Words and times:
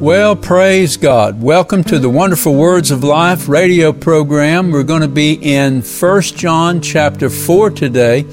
Well, 0.00 0.34
praise 0.34 0.96
God. 0.96 1.42
Welcome 1.42 1.84
to 1.84 1.98
the 1.98 2.08
Wonderful 2.08 2.54
Words 2.54 2.90
of 2.90 3.04
Life 3.04 3.50
radio 3.50 3.92
program. 3.92 4.70
We're 4.70 4.82
going 4.82 5.02
to 5.02 5.08
be 5.08 5.34
in 5.34 5.82
1 5.82 6.22
John 6.22 6.80
chapter 6.80 7.28
4 7.28 7.68
today. 7.68 8.24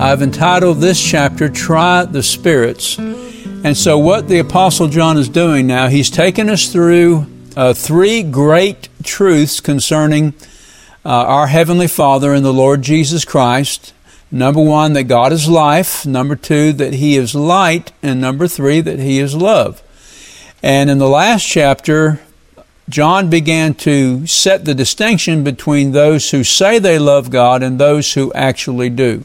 I've 0.00 0.20
entitled 0.20 0.78
this 0.78 1.00
chapter, 1.00 1.48
Try 1.48 2.06
the 2.06 2.24
Spirits. 2.24 2.98
And 2.98 3.76
so, 3.76 4.00
what 4.00 4.26
the 4.26 4.40
Apostle 4.40 4.88
John 4.88 5.16
is 5.16 5.28
doing 5.28 5.68
now, 5.68 5.86
he's 5.86 6.10
taken 6.10 6.50
us 6.50 6.72
through 6.72 7.28
uh, 7.56 7.72
three 7.72 8.24
great 8.24 8.88
truths 9.04 9.60
concerning 9.60 10.34
uh, 11.04 11.10
our 11.10 11.46
Heavenly 11.46 11.86
Father 11.86 12.34
and 12.34 12.44
the 12.44 12.52
Lord 12.52 12.82
Jesus 12.82 13.24
Christ. 13.24 13.94
Number 14.32 14.60
one, 14.60 14.94
that 14.94 15.04
God 15.04 15.32
is 15.32 15.48
life. 15.48 16.04
Number 16.04 16.34
two, 16.34 16.72
that 16.72 16.94
He 16.94 17.16
is 17.16 17.32
light. 17.32 17.92
And 18.02 18.20
number 18.20 18.48
three, 18.48 18.80
that 18.80 18.98
He 18.98 19.20
is 19.20 19.36
love. 19.36 19.84
And 20.62 20.90
in 20.90 20.98
the 20.98 21.08
last 21.08 21.46
chapter, 21.46 22.20
John 22.88 23.28
began 23.28 23.74
to 23.74 24.26
set 24.26 24.64
the 24.64 24.74
distinction 24.74 25.42
between 25.42 25.92
those 25.92 26.30
who 26.30 26.44
say 26.44 26.78
they 26.78 26.98
love 26.98 27.30
God 27.30 27.62
and 27.62 27.78
those 27.78 28.14
who 28.14 28.32
actually 28.32 28.90
do. 28.90 29.24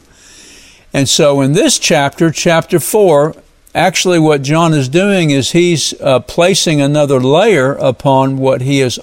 And 0.92 1.08
so 1.08 1.40
in 1.40 1.52
this 1.52 1.78
chapter, 1.78 2.30
chapter 2.30 2.80
4, 2.80 3.34
actually 3.74 4.18
what 4.18 4.42
John 4.42 4.74
is 4.74 4.88
doing 4.88 5.30
is 5.30 5.52
he's 5.52 5.98
uh, 6.00 6.20
placing 6.20 6.80
another 6.80 7.20
layer 7.20 7.74
upon 7.74 8.36
what 8.36 8.60
he 8.60 8.80
has 8.80 8.98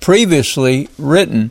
previously 0.00 0.88
written. 0.96 1.50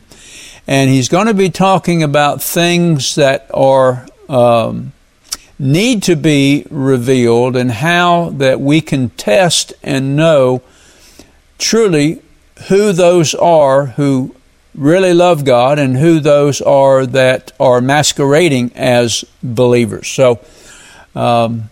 And 0.66 0.88
he's 0.88 1.10
going 1.10 1.26
to 1.26 1.34
be 1.34 1.50
talking 1.50 2.02
about 2.02 2.42
things 2.42 3.14
that 3.16 3.50
are 3.52 4.06
um, 4.28 4.93
need 5.58 6.02
to 6.02 6.16
be 6.16 6.66
revealed 6.70 7.56
and 7.56 7.70
how 7.70 8.30
that 8.30 8.60
we 8.60 8.80
can 8.80 9.10
test 9.10 9.72
and 9.82 10.16
know 10.16 10.62
truly 11.58 12.20
who 12.68 12.92
those 12.92 13.34
are 13.34 13.86
who 13.86 14.34
really 14.74 15.14
love 15.14 15.44
God 15.44 15.78
and 15.78 15.96
who 15.96 16.20
those 16.20 16.60
are 16.60 17.06
that 17.06 17.52
are 17.60 17.80
masquerading 17.80 18.72
as 18.74 19.24
believers. 19.42 20.08
So, 20.08 20.40
um, 21.14 21.70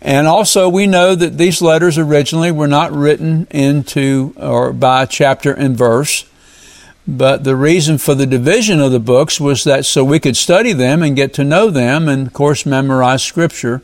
and 0.00 0.26
also 0.26 0.68
we 0.68 0.86
know 0.86 1.14
that 1.14 1.38
these 1.38 1.62
letters 1.62 1.98
originally 1.98 2.52
were 2.52 2.68
not 2.68 2.92
written 2.92 3.46
into 3.50 4.34
or 4.36 4.72
by 4.72 5.06
chapter 5.06 5.52
and 5.52 5.76
verse. 5.76 6.24
But 7.10 7.44
the 7.44 7.56
reason 7.56 7.96
for 7.96 8.14
the 8.14 8.26
division 8.26 8.80
of 8.80 8.92
the 8.92 9.00
books 9.00 9.40
was 9.40 9.64
that 9.64 9.86
so 9.86 10.04
we 10.04 10.20
could 10.20 10.36
study 10.36 10.74
them 10.74 11.02
and 11.02 11.16
get 11.16 11.32
to 11.34 11.44
know 11.44 11.70
them 11.70 12.06
and, 12.06 12.26
of 12.26 12.34
course, 12.34 12.66
memorize 12.66 13.22
Scripture, 13.22 13.80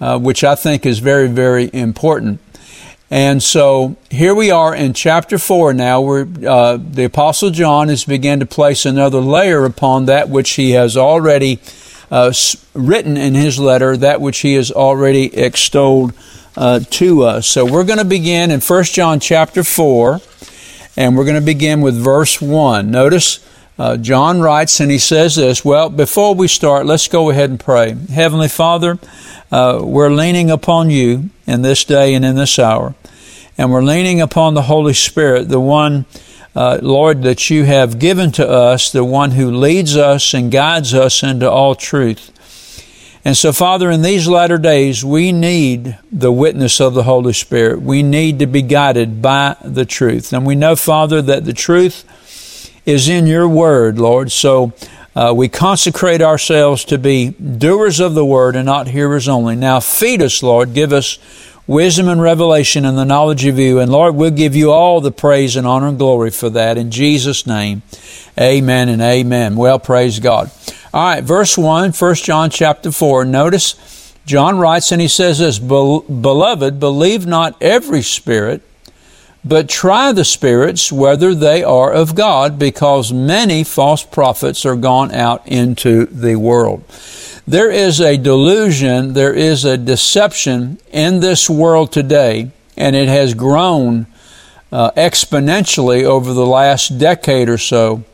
uh, 0.00 0.18
which 0.18 0.42
I 0.42 0.54
think 0.54 0.86
is 0.86 0.98
very, 0.98 1.28
very 1.28 1.68
important. 1.74 2.40
And 3.10 3.42
so 3.42 3.96
here 4.08 4.34
we 4.34 4.50
are 4.50 4.74
in 4.74 4.94
chapter 4.94 5.36
4 5.36 5.74
now, 5.74 6.00
where 6.00 6.26
uh, 6.48 6.78
the 6.80 7.04
Apostle 7.04 7.50
John 7.50 7.88
has 7.88 8.06
begun 8.06 8.40
to 8.40 8.46
place 8.46 8.86
another 8.86 9.20
layer 9.20 9.66
upon 9.66 10.06
that 10.06 10.30
which 10.30 10.52
he 10.52 10.70
has 10.70 10.96
already 10.96 11.60
uh, 12.10 12.32
written 12.72 13.18
in 13.18 13.34
his 13.34 13.58
letter, 13.58 13.98
that 13.98 14.22
which 14.22 14.38
he 14.38 14.54
has 14.54 14.72
already 14.72 15.36
extolled 15.36 16.14
uh, 16.56 16.80
to 16.88 17.24
us. 17.24 17.46
So 17.46 17.66
we're 17.66 17.84
going 17.84 17.98
to 17.98 18.06
begin 18.06 18.50
in 18.50 18.62
1 18.62 18.84
John 18.84 19.20
chapter 19.20 19.62
4. 19.62 20.22
And 20.96 21.16
we're 21.16 21.24
going 21.24 21.36
to 21.36 21.40
begin 21.40 21.80
with 21.80 21.96
verse 21.96 22.40
1. 22.40 22.90
Notice 22.90 23.40
uh, 23.78 23.96
John 23.96 24.40
writes 24.42 24.78
and 24.78 24.90
he 24.90 24.98
says 24.98 25.36
this. 25.36 25.64
Well, 25.64 25.88
before 25.88 26.34
we 26.34 26.48
start, 26.48 26.84
let's 26.84 27.08
go 27.08 27.30
ahead 27.30 27.48
and 27.48 27.58
pray. 27.58 27.96
Heavenly 28.10 28.48
Father, 28.48 28.98
uh, 29.50 29.80
we're 29.82 30.10
leaning 30.10 30.50
upon 30.50 30.90
you 30.90 31.30
in 31.46 31.62
this 31.62 31.84
day 31.84 32.12
and 32.14 32.24
in 32.24 32.36
this 32.36 32.58
hour. 32.58 32.94
And 33.56 33.72
we're 33.72 33.82
leaning 33.82 34.20
upon 34.20 34.52
the 34.52 34.62
Holy 34.62 34.92
Spirit, 34.92 35.48
the 35.48 35.60
one, 35.60 36.04
uh, 36.54 36.78
Lord, 36.82 37.22
that 37.22 37.48
you 37.48 37.64
have 37.64 37.98
given 37.98 38.30
to 38.32 38.46
us, 38.46 38.92
the 38.92 39.04
one 39.04 39.30
who 39.30 39.50
leads 39.50 39.96
us 39.96 40.34
and 40.34 40.52
guides 40.52 40.92
us 40.92 41.22
into 41.22 41.50
all 41.50 41.74
truth. 41.74 42.30
And 43.24 43.36
so, 43.36 43.52
Father, 43.52 43.90
in 43.90 44.02
these 44.02 44.26
latter 44.26 44.58
days, 44.58 45.04
we 45.04 45.30
need 45.30 45.96
the 46.10 46.32
witness 46.32 46.80
of 46.80 46.94
the 46.94 47.04
Holy 47.04 47.32
Spirit. 47.32 47.80
We 47.80 48.02
need 48.02 48.40
to 48.40 48.46
be 48.46 48.62
guided 48.62 49.22
by 49.22 49.56
the 49.62 49.84
truth. 49.84 50.32
And 50.32 50.44
we 50.44 50.56
know, 50.56 50.74
Father, 50.74 51.22
that 51.22 51.44
the 51.44 51.52
truth 51.52 52.04
is 52.84 53.08
in 53.08 53.26
your 53.26 53.48
word, 53.48 53.98
Lord. 53.98 54.32
So, 54.32 54.72
uh, 55.14 55.32
we 55.36 55.48
consecrate 55.48 56.22
ourselves 56.22 56.84
to 56.86 56.98
be 56.98 57.30
doers 57.30 58.00
of 58.00 58.14
the 58.14 58.24
word 58.24 58.56
and 58.56 58.64
not 58.64 58.88
hearers 58.88 59.28
only. 59.28 59.54
Now, 59.54 59.78
feed 59.78 60.22
us, 60.22 60.42
Lord. 60.42 60.72
Give 60.72 60.92
us 60.92 61.18
wisdom 61.66 62.08
and 62.08 62.20
revelation 62.20 62.84
and 62.84 62.96
the 62.96 63.04
knowledge 63.04 63.44
of 63.44 63.58
you. 63.58 63.78
And 63.78 63.92
Lord, 63.92 64.14
we'll 64.14 64.30
give 64.30 64.56
you 64.56 64.72
all 64.72 65.00
the 65.00 65.12
praise 65.12 65.54
and 65.54 65.66
honor 65.66 65.88
and 65.88 65.98
glory 65.98 66.30
for 66.30 66.50
that. 66.50 66.78
In 66.78 66.90
Jesus' 66.90 67.46
name, 67.46 67.82
amen 68.40 68.88
and 68.88 69.02
amen. 69.02 69.54
Well, 69.56 69.78
praise 69.78 70.18
God. 70.18 70.50
All 70.94 71.02
right, 71.02 71.24
verse 71.24 71.56
1, 71.56 71.92
1 71.92 72.14
John 72.16 72.50
chapter 72.50 72.92
4. 72.92 73.24
Notice 73.24 74.14
John 74.26 74.58
writes 74.58 74.92
and 74.92 75.00
he 75.00 75.08
says 75.08 75.38
this 75.38 75.58
Beloved, 75.58 76.78
believe 76.78 77.24
not 77.24 77.56
every 77.62 78.02
spirit, 78.02 78.60
but 79.42 79.70
try 79.70 80.12
the 80.12 80.26
spirits 80.26 80.92
whether 80.92 81.34
they 81.34 81.64
are 81.64 81.90
of 81.90 82.14
God, 82.14 82.58
because 82.58 83.10
many 83.10 83.64
false 83.64 84.04
prophets 84.04 84.66
are 84.66 84.76
gone 84.76 85.12
out 85.12 85.48
into 85.48 86.04
the 86.04 86.36
world. 86.36 86.84
There 87.46 87.70
is 87.70 87.98
a 87.98 88.18
delusion, 88.18 89.14
there 89.14 89.32
is 89.32 89.64
a 89.64 89.78
deception 89.78 90.78
in 90.92 91.20
this 91.20 91.48
world 91.48 91.90
today, 91.90 92.50
and 92.76 92.94
it 92.94 93.08
has 93.08 93.32
grown 93.32 94.08
uh, 94.70 94.90
exponentially 94.90 96.04
over 96.04 96.34
the 96.34 96.46
last 96.46 96.98
decade 96.98 97.48
or 97.48 97.56
so 97.56 98.04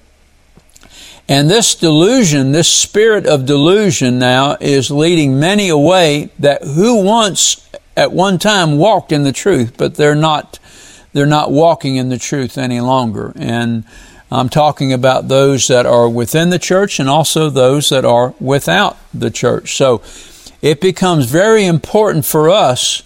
and 1.28 1.50
this 1.50 1.75
delusion, 1.75 2.53
this 2.53 2.72
spirit 2.72 3.27
of 3.27 3.44
delusion 3.44 4.19
now 4.19 4.56
is 4.61 4.91
leading 4.91 5.39
many 5.39 5.69
away 5.69 6.31
that 6.39 6.62
who 6.62 7.05
once 7.05 7.69
at 7.97 8.12
one 8.12 8.39
time 8.39 8.78
walked 8.78 9.12
in 9.12 9.25
the 9.25 9.33
truth, 9.33 9.75
but 9.77 9.97
they're 9.97 10.15
not, 10.15 10.59
they're 11.12 11.27
not 11.27 11.50
walking 11.50 11.97
in 11.97 12.09
the 12.09 12.19
truth 12.19 12.56
any 12.56 12.81
longer. 12.81 13.33
And 13.37 13.84
I'm 14.31 14.49
talking 14.49 14.93
about 14.93 15.28
those 15.28 15.69
that 15.69 15.84
are 15.84 16.09
within 16.09 16.50
the 16.50 16.59
church 16.59 16.99
and 16.99 17.09
also 17.09 17.50
those 17.50 17.91
that 17.91 18.05
are 18.05 18.34
without 18.41 18.97
the 19.12 19.31
church. 19.31 19.77
So 19.77 20.00
it 20.62 20.81
becomes 20.81 21.27
very 21.27 21.67
important 21.67 22.25
for 22.25 22.49
us 22.49 23.03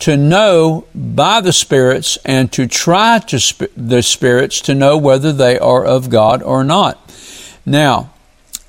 to 0.00 0.16
know 0.16 0.86
by 0.94 1.40
the 1.40 1.52
spirits 1.52 2.18
and 2.24 2.50
to 2.52 2.66
try 2.66 3.18
to 3.18 3.38
sp- 3.38 3.70
the 3.76 4.02
spirits 4.02 4.60
to 4.62 4.74
know 4.74 4.96
whether 4.96 5.32
they 5.32 5.58
are 5.58 5.84
of 5.84 6.08
God 6.08 6.42
or 6.42 6.64
not. 6.64 6.98
Now, 7.66 8.12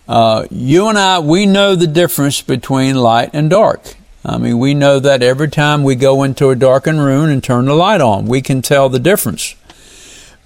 uh, 0.07 0.45
you 0.49 0.87
and 0.87 0.97
I, 0.97 1.19
we 1.19 1.45
know 1.45 1.75
the 1.75 1.87
difference 1.87 2.41
between 2.41 2.95
light 2.95 3.29
and 3.33 3.49
dark. 3.49 3.95
I 4.23 4.37
mean, 4.37 4.59
we 4.59 4.73
know 4.73 4.99
that 4.99 5.23
every 5.23 5.49
time 5.49 5.83
we 5.83 5.95
go 5.95 6.23
into 6.23 6.49
a 6.49 6.55
darkened 6.55 6.99
room 6.99 7.29
and 7.29 7.43
turn 7.43 7.65
the 7.65 7.73
light 7.73 8.01
on, 8.01 8.25
we 8.25 8.41
can 8.41 8.61
tell 8.61 8.89
the 8.89 8.99
difference. 8.99 9.55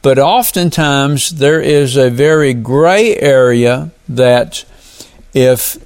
But 0.01 0.19
oftentimes 0.19 1.31
there 1.31 1.59
is 1.59 1.97
a 1.97 2.09
very 2.09 2.53
gray 2.53 3.17
area 3.17 3.91
that 4.07 4.63
if 5.33 5.83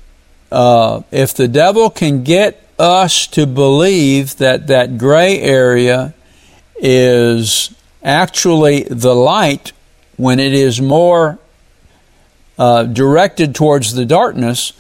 uh, 0.52 1.02
if 1.12 1.34
the 1.34 1.48
devil 1.48 1.90
can 1.90 2.24
get 2.24 2.68
us 2.78 3.28
to 3.28 3.46
believe 3.46 4.38
that 4.38 4.68
that 4.68 4.98
gray 4.98 5.40
area 5.40 6.14
is 6.78 7.74
actually 8.04 8.84
the 8.84 9.16
light 9.16 9.72
when 10.18 10.40
it 10.40 10.54
is 10.54 10.82
more 10.82 11.40
uh, 12.60 12.84
directed 12.84 13.56
towards 13.56 13.94
the 13.94 14.06
darkness, 14.06 14.74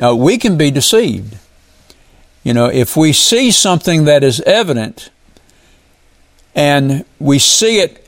uh, 0.00 0.14
we 0.14 0.36
can 0.36 0.56
be 0.56 0.70
deceived. 0.70 1.38
You 2.44 2.54
know, 2.54 2.66
if 2.66 2.96
we 2.96 3.12
see 3.12 3.50
something 3.50 4.04
that 4.04 4.22
is 4.22 4.40
evident 4.42 5.10
and 6.54 7.04
we 7.18 7.38
see 7.38 7.80
it 7.80 8.06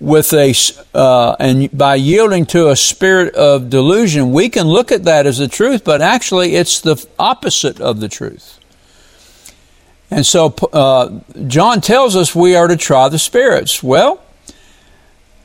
with 0.00 0.32
a, 0.32 0.52
uh, 0.94 1.36
and 1.38 1.70
by 1.76 1.94
yielding 1.94 2.44
to 2.46 2.70
a 2.70 2.76
spirit 2.76 3.34
of 3.34 3.70
delusion, 3.70 4.32
we 4.32 4.48
can 4.48 4.66
look 4.66 4.90
at 4.90 5.04
that 5.04 5.26
as 5.26 5.38
the 5.38 5.48
truth, 5.48 5.84
but 5.84 6.02
actually 6.02 6.56
it's 6.56 6.80
the 6.80 7.06
opposite 7.18 7.80
of 7.80 8.00
the 8.00 8.08
truth. 8.08 8.58
And 10.10 10.26
so 10.26 10.54
uh, 10.72 11.20
John 11.46 11.80
tells 11.80 12.16
us 12.16 12.34
we 12.34 12.56
are 12.56 12.66
to 12.66 12.76
try 12.76 13.08
the 13.08 13.18
spirits. 13.18 13.82
Well, 13.82 14.20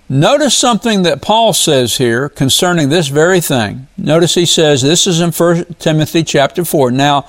Notice 0.08 0.56
something 0.56 1.02
that 1.04 1.24
Paul 1.24 1.54
says 1.54 1.98
here 1.98 2.30
concerning 2.30 2.90
this 2.90 3.08
very 3.08 3.42
thing. 3.42 3.88
Notice 3.98 4.36
he 4.36 4.46
says, 4.46 4.84
this 4.84 5.08
is 5.08 5.20
in 5.20 5.32
1 5.32 5.76
Timothy 5.80 6.24
chapter 6.24 6.64
4. 6.64 6.92
Now, 6.92 7.26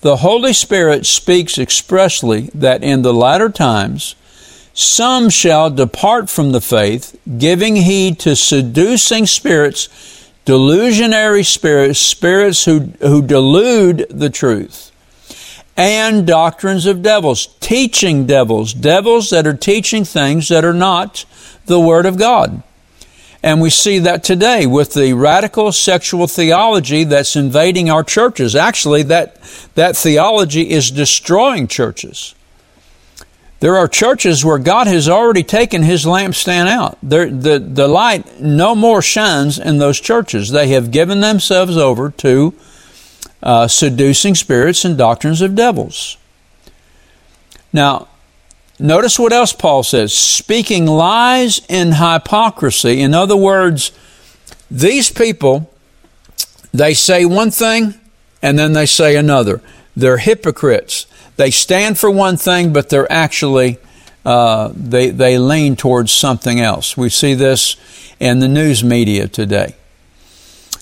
the 0.00 0.16
Holy 0.16 0.52
Spirit 0.52 1.06
speaks 1.06 1.58
expressly 1.58 2.50
that 2.54 2.82
in 2.82 3.02
the 3.02 3.14
latter 3.14 3.48
times 3.48 4.16
some 4.74 5.28
shall 5.28 5.70
depart 5.70 6.28
from 6.28 6.50
the 6.50 6.60
faith, 6.60 7.18
giving 7.38 7.76
heed 7.76 8.18
to 8.20 8.34
seducing 8.34 9.26
spirits, 9.26 9.88
delusionary 10.44 11.44
spirits, 11.44 12.00
spirits 12.00 12.64
who, 12.64 12.92
who 13.00 13.22
delude 13.22 14.06
the 14.10 14.30
truth, 14.30 14.90
and 15.76 16.26
doctrines 16.26 16.86
of 16.86 17.02
devils, 17.02 17.48
teaching 17.60 18.26
devils, 18.26 18.72
devils 18.72 19.30
that 19.30 19.46
are 19.46 19.56
teaching 19.56 20.04
things 20.04 20.48
that 20.48 20.64
are 20.64 20.74
not 20.74 21.24
the 21.68 21.80
Word 21.80 22.06
of 22.06 22.18
God. 22.18 22.62
And 23.42 23.60
we 23.60 23.70
see 23.70 24.00
that 24.00 24.24
today 24.24 24.66
with 24.66 24.94
the 24.94 25.12
radical 25.12 25.70
sexual 25.70 26.26
theology 26.26 27.04
that's 27.04 27.36
invading 27.36 27.88
our 27.88 28.02
churches. 28.02 28.56
Actually, 28.56 29.04
that, 29.04 29.36
that 29.76 29.96
theology 29.96 30.70
is 30.70 30.90
destroying 30.90 31.68
churches. 31.68 32.34
There 33.60 33.76
are 33.76 33.88
churches 33.88 34.44
where 34.44 34.58
God 34.58 34.86
has 34.86 35.08
already 35.08 35.42
taken 35.42 35.82
his 35.82 36.04
lampstand 36.04 36.68
out. 36.68 36.98
The, 37.02 37.58
the 37.64 37.88
light 37.88 38.40
no 38.40 38.74
more 38.74 39.02
shines 39.02 39.58
in 39.58 39.78
those 39.78 40.00
churches. 40.00 40.50
They 40.50 40.68
have 40.68 40.90
given 40.90 41.20
themselves 41.20 41.76
over 41.76 42.10
to 42.10 42.54
uh, 43.42 43.68
seducing 43.68 44.34
spirits 44.34 44.84
and 44.84 44.96
doctrines 44.96 45.40
of 45.40 45.54
devils. 45.54 46.16
Now, 47.72 48.08
notice 48.78 49.18
what 49.18 49.32
else 49.32 49.52
Paul 49.52 49.82
says 49.82 50.12
speaking 50.12 50.86
lies 50.86 51.60
in 51.68 51.92
hypocrisy. 51.92 53.00
In 53.00 53.14
other 53.14 53.36
words, 53.36 53.92
these 54.70 55.10
people, 55.10 55.72
they 56.72 56.94
say 56.94 57.24
one 57.24 57.50
thing 57.50 57.94
and 58.42 58.58
then 58.58 58.72
they 58.72 58.86
say 58.86 59.16
another. 59.16 59.60
They're 59.96 60.18
hypocrites. 60.18 61.06
They 61.36 61.50
stand 61.50 61.98
for 61.98 62.10
one 62.10 62.36
thing, 62.36 62.72
but 62.72 62.88
they're 62.88 63.10
actually, 63.10 63.78
uh, 64.24 64.70
they, 64.74 65.10
they 65.10 65.38
lean 65.38 65.76
towards 65.76 66.12
something 66.12 66.60
else. 66.60 66.96
We 66.96 67.08
see 67.08 67.34
this 67.34 67.76
in 68.20 68.40
the 68.40 68.48
news 68.48 68.84
media 68.84 69.28
today. 69.28 69.74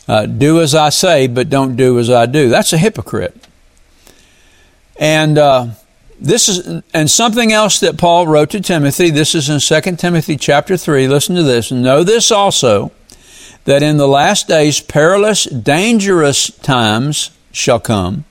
Uh, 0.09 0.27
do 0.27 0.61
as 0.61 0.75
I 0.75 0.91
say, 0.91 1.27
but 1.27 1.49
don't 1.49 1.77
do 1.77 1.99
as 1.99 2.11
I 2.11 2.27
do. 2.27 2.49
That's 2.49 2.73
a 2.73 2.79
hypocrite. 2.79 3.37
And 4.99 5.37
uh, 5.37 5.69
this 6.19 6.49
is 6.49 6.83
and 6.95 7.11
something 7.11 7.53
else 7.53 7.81
that 7.81 7.99
Paul 7.99 8.27
wrote 8.27 8.51
to 8.51 8.61
Timothy. 8.61 9.11
This 9.11 9.35
is 9.35 9.49
in 9.49 9.61
2 9.61 9.97
Timothy 9.97 10.37
chapter 10.37 10.77
3. 10.77 11.09
Listen 11.09 11.37
to 11.37 11.43
this. 11.43 11.71
Know 11.71 12.03
this 12.03 12.31
also 12.31 12.93
that 13.65 13.83
in 13.83 13.97
the 13.97 14.09
last 14.09 14.49
days 14.49 14.81
perilous, 14.81 15.45
dangerous 15.45 16.51
times 16.59 17.31
shall 17.53 17.81
come. 17.81 18.25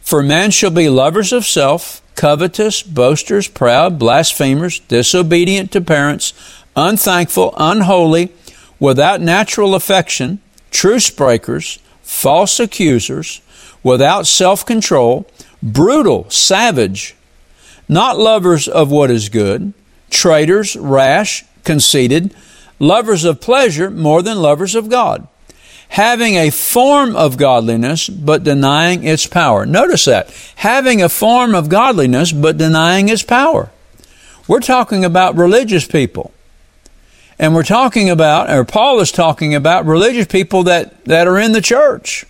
For 0.00 0.22
men 0.22 0.50
shall 0.50 0.70
be 0.70 0.88
lovers 0.88 1.32
of 1.32 1.46
self, 1.46 2.02
covetous, 2.16 2.82
boasters, 2.82 3.48
proud, 3.48 3.98
blasphemers, 3.98 4.80
disobedient 4.80 5.70
to 5.72 5.80
parents, 5.80 6.34
unthankful, 6.76 7.54
unholy, 7.56 8.32
without 8.80 9.20
natural 9.20 9.74
affection 9.74 10.40
truce 10.72 11.10
breakers, 11.10 11.78
false 12.02 12.58
accusers, 12.58 13.40
without 13.82 14.26
self 14.26 14.66
control, 14.66 15.26
brutal, 15.62 16.28
savage, 16.28 17.14
not 17.92 18.18
lovers 18.18 18.68
of 18.68 18.90
what 18.90 19.10
is 19.10 19.28
good, 19.28 19.72
traitors, 20.10 20.76
rash, 20.76 21.44
conceited, 21.64 22.34
lovers 22.78 23.24
of 23.24 23.40
pleasure 23.40 23.90
more 23.90 24.22
than 24.22 24.42
lovers 24.42 24.74
of 24.74 24.88
God, 24.88 25.26
having 25.88 26.34
a 26.34 26.50
form 26.50 27.14
of 27.14 27.36
godliness 27.36 28.08
but 28.08 28.44
denying 28.44 29.04
its 29.04 29.26
power. 29.26 29.64
Notice 29.64 30.04
that. 30.06 30.30
Having 30.56 31.02
a 31.02 31.08
form 31.08 31.54
of 31.54 31.68
godliness 31.68 32.32
but 32.32 32.56
denying 32.56 33.08
its 33.08 33.22
power. 33.22 33.70
We're 34.48 34.60
talking 34.60 35.04
about 35.04 35.36
religious 35.36 35.86
people. 35.86 36.32
And 37.38 37.54
we're 37.54 37.62
talking 37.62 38.10
about, 38.10 38.50
or 38.50 38.64
Paul 38.64 39.00
is 39.00 39.10
talking 39.10 39.54
about, 39.54 39.86
religious 39.86 40.26
people 40.26 40.64
that, 40.64 41.04
that 41.06 41.26
are 41.26 41.38
in 41.38 41.52
the 41.52 41.60
church. 41.60 42.24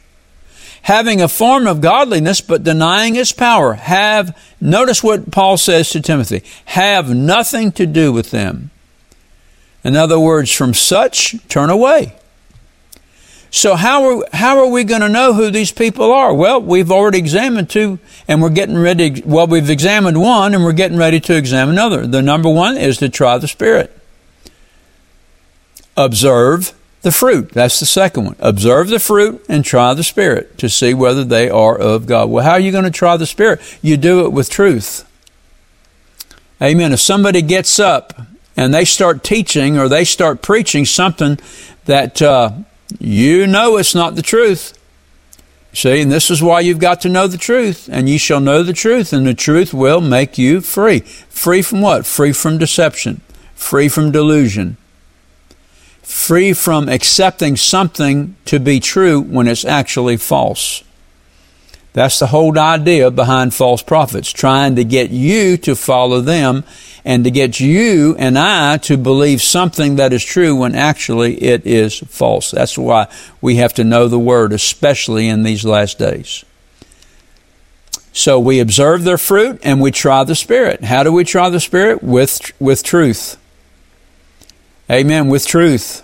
Having 0.82 1.22
a 1.22 1.28
form 1.28 1.66
of 1.66 1.80
godliness 1.80 2.40
but 2.40 2.64
denying 2.64 3.16
its 3.16 3.32
power. 3.32 3.74
Have, 3.74 4.36
notice 4.60 5.02
what 5.02 5.30
Paul 5.30 5.56
says 5.56 5.90
to 5.90 6.00
Timothy, 6.00 6.42
have 6.66 7.14
nothing 7.14 7.72
to 7.72 7.86
do 7.86 8.12
with 8.12 8.30
them. 8.30 8.70
In 9.84 9.96
other 9.96 10.18
words, 10.18 10.52
from 10.52 10.74
such, 10.74 11.36
turn 11.48 11.70
away. 11.70 12.16
So 13.54 13.76
how 13.76 14.04
are, 14.04 14.24
how 14.32 14.58
are 14.60 14.66
we 14.66 14.82
going 14.82 15.02
to 15.02 15.10
know 15.10 15.34
who 15.34 15.50
these 15.50 15.72
people 15.72 16.10
are? 16.10 16.32
Well, 16.32 16.62
we've 16.62 16.90
already 16.90 17.18
examined 17.18 17.68
two 17.68 17.98
and 18.26 18.40
we're 18.40 18.48
getting 18.48 18.78
ready, 18.78 19.22
well, 19.26 19.46
we've 19.46 19.68
examined 19.68 20.18
one 20.20 20.54
and 20.54 20.64
we're 20.64 20.72
getting 20.72 20.96
ready 20.96 21.20
to 21.20 21.36
examine 21.36 21.74
another. 21.74 22.06
The 22.06 22.22
number 22.22 22.48
one 22.48 22.78
is 22.78 22.96
to 22.98 23.10
try 23.10 23.36
the 23.36 23.46
Spirit. 23.46 23.96
Observe 25.98 26.72
the 27.02 27.12
fruit. 27.12 27.50
That's 27.50 27.80
the 27.80 27.86
second 27.86 28.24
one. 28.24 28.36
Observe 28.38 28.88
the 28.88 29.00
fruit 29.00 29.44
and 29.48 29.64
try 29.64 29.92
the 29.92 30.04
Spirit 30.04 30.56
to 30.58 30.68
see 30.68 30.94
whether 30.94 31.24
they 31.24 31.50
are 31.50 31.76
of 31.76 32.06
God. 32.06 32.30
Well, 32.30 32.44
how 32.44 32.52
are 32.52 32.60
you 32.60 32.72
going 32.72 32.84
to 32.84 32.90
try 32.90 33.16
the 33.16 33.26
Spirit? 33.26 33.60
You 33.82 33.96
do 33.96 34.24
it 34.24 34.32
with 34.32 34.48
truth. 34.48 35.08
Amen. 36.60 36.92
If 36.92 37.00
somebody 37.00 37.42
gets 37.42 37.80
up 37.80 38.14
and 38.56 38.72
they 38.72 38.84
start 38.84 39.24
teaching 39.24 39.76
or 39.76 39.88
they 39.88 40.04
start 40.04 40.42
preaching 40.42 40.84
something 40.84 41.38
that 41.86 42.22
uh, 42.22 42.52
you 43.00 43.48
know 43.48 43.78
it's 43.78 43.96
not 43.96 44.14
the 44.14 44.22
truth, 44.22 44.78
see, 45.72 46.00
and 46.00 46.12
this 46.12 46.30
is 46.30 46.40
why 46.40 46.60
you've 46.60 46.78
got 46.78 47.00
to 47.00 47.08
know 47.08 47.26
the 47.26 47.36
truth, 47.38 47.88
and 47.90 48.08
ye 48.08 48.16
shall 48.16 48.38
know 48.38 48.62
the 48.62 48.72
truth, 48.72 49.12
and 49.12 49.26
the 49.26 49.34
truth 49.34 49.74
will 49.74 50.00
make 50.00 50.38
you 50.38 50.60
free. 50.60 51.00
Free 51.00 51.62
from 51.62 51.80
what? 51.80 52.06
Free 52.06 52.32
from 52.32 52.58
deception, 52.58 53.22
free 53.56 53.88
from 53.88 54.12
delusion, 54.12 54.76
free 56.02 56.52
from 56.52 56.88
accepting 56.88 57.56
something 57.56 58.36
to 58.44 58.60
be 58.60 58.80
true 58.80 59.20
when 59.20 59.48
it's 59.48 59.64
actually 59.64 60.16
false. 60.16 60.84
That's 61.92 62.18
the 62.18 62.28
whole 62.28 62.58
idea 62.58 63.10
behind 63.10 63.54
false 63.54 63.82
prophets, 63.82 64.32
trying 64.32 64.76
to 64.76 64.84
get 64.84 65.10
you 65.10 65.56
to 65.58 65.76
follow 65.76 66.20
them 66.20 66.64
and 67.04 67.24
to 67.24 67.30
get 67.30 67.60
you 67.60 68.16
and 68.18 68.38
I 68.38 68.78
to 68.78 68.96
believe 68.96 69.42
something 69.42 69.96
that 69.96 70.12
is 70.12 70.24
true 70.24 70.56
when 70.56 70.74
actually 70.74 71.42
it 71.42 71.66
is 71.66 71.98
false. 71.98 72.50
That's 72.50 72.78
why 72.78 73.08
we 73.40 73.56
have 73.56 73.74
to 73.74 73.84
know 73.84 74.08
the 74.08 74.18
Word, 74.18 74.52
especially 74.52 75.28
in 75.28 75.42
these 75.42 75.64
last 75.64 75.98
days. 75.98 76.44
So 78.14 78.38
we 78.38 78.60
observe 78.60 79.04
their 79.04 79.18
fruit 79.18 79.60
and 79.62 79.80
we 79.80 79.90
try 79.90 80.24
the 80.24 80.34
Spirit. 80.34 80.84
How 80.84 81.02
do 81.02 81.12
we 81.12 81.24
try 81.24 81.48
the 81.50 81.60
Spirit? 81.60 82.02
With, 82.02 82.52
with 82.60 82.82
truth. 82.82 83.38
Amen. 84.92 85.28
With 85.28 85.46
truth. 85.46 86.02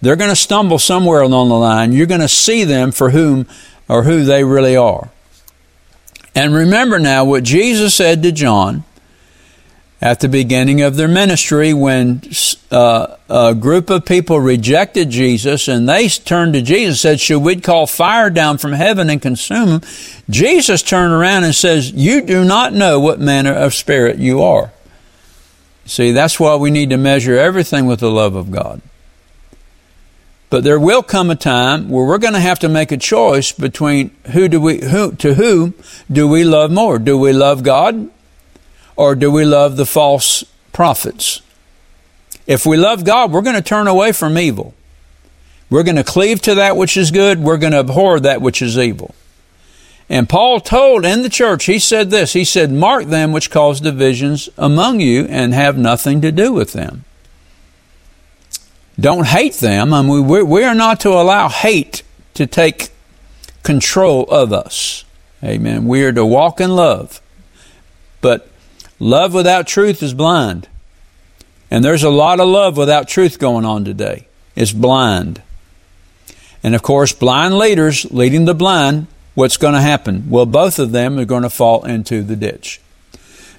They're 0.00 0.16
going 0.16 0.30
to 0.30 0.36
stumble 0.36 0.78
somewhere 0.78 1.20
along 1.20 1.48
the 1.48 1.54
line. 1.54 1.92
You're 1.92 2.06
going 2.06 2.20
to 2.20 2.28
see 2.28 2.64
them 2.64 2.90
for 2.90 3.10
whom 3.10 3.46
or 3.88 4.02
who 4.02 4.24
they 4.24 4.42
really 4.42 4.76
are. 4.76 5.10
And 6.34 6.54
remember 6.54 6.98
now 6.98 7.24
what 7.24 7.42
Jesus 7.44 7.94
said 7.94 8.22
to 8.22 8.32
John 8.32 8.84
at 10.00 10.20
the 10.20 10.28
beginning 10.28 10.82
of 10.82 10.96
their 10.96 11.08
ministry 11.08 11.72
when 11.72 12.22
uh, 12.70 13.16
a 13.28 13.54
group 13.54 13.90
of 13.90 14.04
people 14.04 14.38
rejected 14.38 15.10
Jesus 15.10 15.66
and 15.66 15.88
they 15.88 16.08
turned 16.08 16.54
to 16.54 16.62
Jesus 16.62 17.04
and 17.04 17.18
said, 17.18 17.20
Should 17.20 17.42
we 17.42 17.60
call 17.60 17.86
fire 17.86 18.30
down 18.30 18.58
from 18.58 18.72
heaven 18.72 19.10
and 19.10 19.20
consume 19.20 19.68
them? 19.68 19.80
Jesus 20.30 20.82
turned 20.82 21.12
around 21.12 21.44
and 21.44 21.54
says, 21.54 21.90
You 21.90 22.22
do 22.22 22.44
not 22.44 22.72
know 22.72 23.00
what 23.00 23.18
manner 23.18 23.52
of 23.52 23.74
spirit 23.74 24.18
you 24.18 24.42
are. 24.42 24.72
See, 25.88 26.12
that's 26.12 26.38
why 26.38 26.54
we 26.56 26.70
need 26.70 26.90
to 26.90 26.98
measure 26.98 27.38
everything 27.38 27.86
with 27.86 28.00
the 28.00 28.10
love 28.10 28.34
of 28.34 28.50
God. 28.50 28.82
But 30.50 30.62
there 30.62 30.78
will 30.78 31.02
come 31.02 31.30
a 31.30 31.34
time 31.34 31.88
where 31.88 32.04
we're 32.04 32.18
going 32.18 32.34
to 32.34 32.40
have 32.40 32.58
to 32.58 32.68
make 32.68 32.92
a 32.92 32.98
choice 32.98 33.52
between 33.52 34.10
who 34.32 34.48
do 34.48 34.60
we 34.60 34.84
who 34.84 35.12
to 35.12 35.34
whom 35.34 35.72
do 36.12 36.28
we 36.28 36.44
love 36.44 36.70
more? 36.70 36.98
Do 36.98 37.16
we 37.16 37.32
love 37.32 37.62
God 37.62 38.10
or 38.96 39.14
do 39.14 39.30
we 39.30 39.46
love 39.46 39.78
the 39.78 39.86
false 39.86 40.44
prophets? 40.74 41.40
If 42.46 42.66
we 42.66 42.76
love 42.76 43.04
God, 43.04 43.32
we're 43.32 43.40
going 43.40 43.56
to 43.56 43.62
turn 43.62 43.88
away 43.88 44.12
from 44.12 44.36
evil. 44.36 44.74
We're 45.70 45.84
going 45.84 45.96
to 45.96 46.04
cleave 46.04 46.42
to 46.42 46.54
that 46.56 46.76
which 46.76 46.98
is 46.98 47.10
good, 47.10 47.40
we're 47.40 47.58
going 47.58 47.72
to 47.72 47.78
abhor 47.78 48.20
that 48.20 48.42
which 48.42 48.60
is 48.60 48.76
evil. 48.76 49.14
And 50.08 50.28
Paul 50.28 50.60
told 50.60 51.04
in 51.04 51.22
the 51.22 51.28
church, 51.28 51.66
he 51.66 51.78
said 51.78 52.10
this, 52.10 52.32
he 52.32 52.44
said, 52.44 52.72
Mark 52.72 53.06
them 53.06 53.32
which 53.32 53.50
cause 53.50 53.80
divisions 53.80 54.48
among 54.56 55.00
you 55.00 55.26
and 55.26 55.52
have 55.52 55.76
nothing 55.76 56.20
to 56.22 56.32
do 56.32 56.52
with 56.52 56.72
them 56.72 57.04
don't 59.00 59.26
hate 59.26 59.54
them. 59.54 59.94
I 59.94 60.02
mean, 60.02 60.26
we, 60.26 60.42
we 60.42 60.64
are 60.64 60.74
not 60.74 61.00
to 61.00 61.10
allow 61.10 61.48
hate 61.48 62.02
to 62.34 62.46
take 62.46 62.90
control 63.62 64.24
of 64.24 64.52
us. 64.52 65.04
Amen. 65.42 65.86
We 65.86 66.02
are 66.02 66.12
to 66.12 66.26
walk 66.26 66.60
in 66.60 66.74
love. 66.74 67.20
But 68.20 68.48
love 68.98 69.34
without 69.34 69.66
truth 69.66 70.02
is 70.02 70.14
blind. 70.14 70.68
And 71.70 71.84
there's 71.84 72.02
a 72.02 72.10
lot 72.10 72.40
of 72.40 72.48
love 72.48 72.76
without 72.76 73.06
truth 73.06 73.38
going 73.38 73.64
on 73.64 73.84
today. 73.84 74.26
It's 74.56 74.72
blind. 74.72 75.42
And 76.62 76.74
of 76.74 76.82
course, 76.82 77.12
blind 77.12 77.56
leaders 77.56 78.10
leading 78.10 78.46
the 78.46 78.54
blind, 78.54 79.06
what's 79.34 79.56
going 79.56 79.74
to 79.74 79.80
happen? 79.80 80.28
Well, 80.30 80.46
both 80.46 80.78
of 80.78 80.92
them 80.92 81.18
are 81.18 81.24
going 81.24 81.42
to 81.42 81.50
fall 81.50 81.84
into 81.84 82.22
the 82.22 82.36
ditch. 82.36 82.80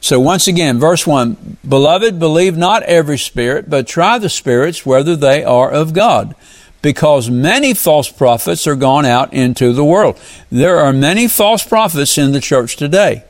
So 0.01 0.19
once 0.19 0.47
again, 0.47 0.79
verse 0.79 1.05
1 1.05 1.57
Beloved, 1.67 2.19
believe 2.19 2.57
not 2.57 2.83
every 2.83 3.17
spirit, 3.17 3.69
but 3.69 3.87
try 3.87 4.17
the 4.17 4.29
spirits 4.29 4.85
whether 4.85 5.15
they 5.15 5.43
are 5.43 5.69
of 5.69 5.93
God. 5.93 6.35
Because 6.81 7.29
many 7.29 7.73
false 7.73 8.09
prophets 8.09 8.65
are 8.65 8.75
gone 8.75 9.05
out 9.05 9.33
into 9.33 9.73
the 9.73 9.83
world. 9.83 10.17
There 10.49 10.77
are 10.77 10.93
many 10.93 11.27
false 11.27 11.65
prophets 11.65 12.17
in 12.17 12.31
the 12.31 12.39
church 12.39 12.77
today. 12.77 13.25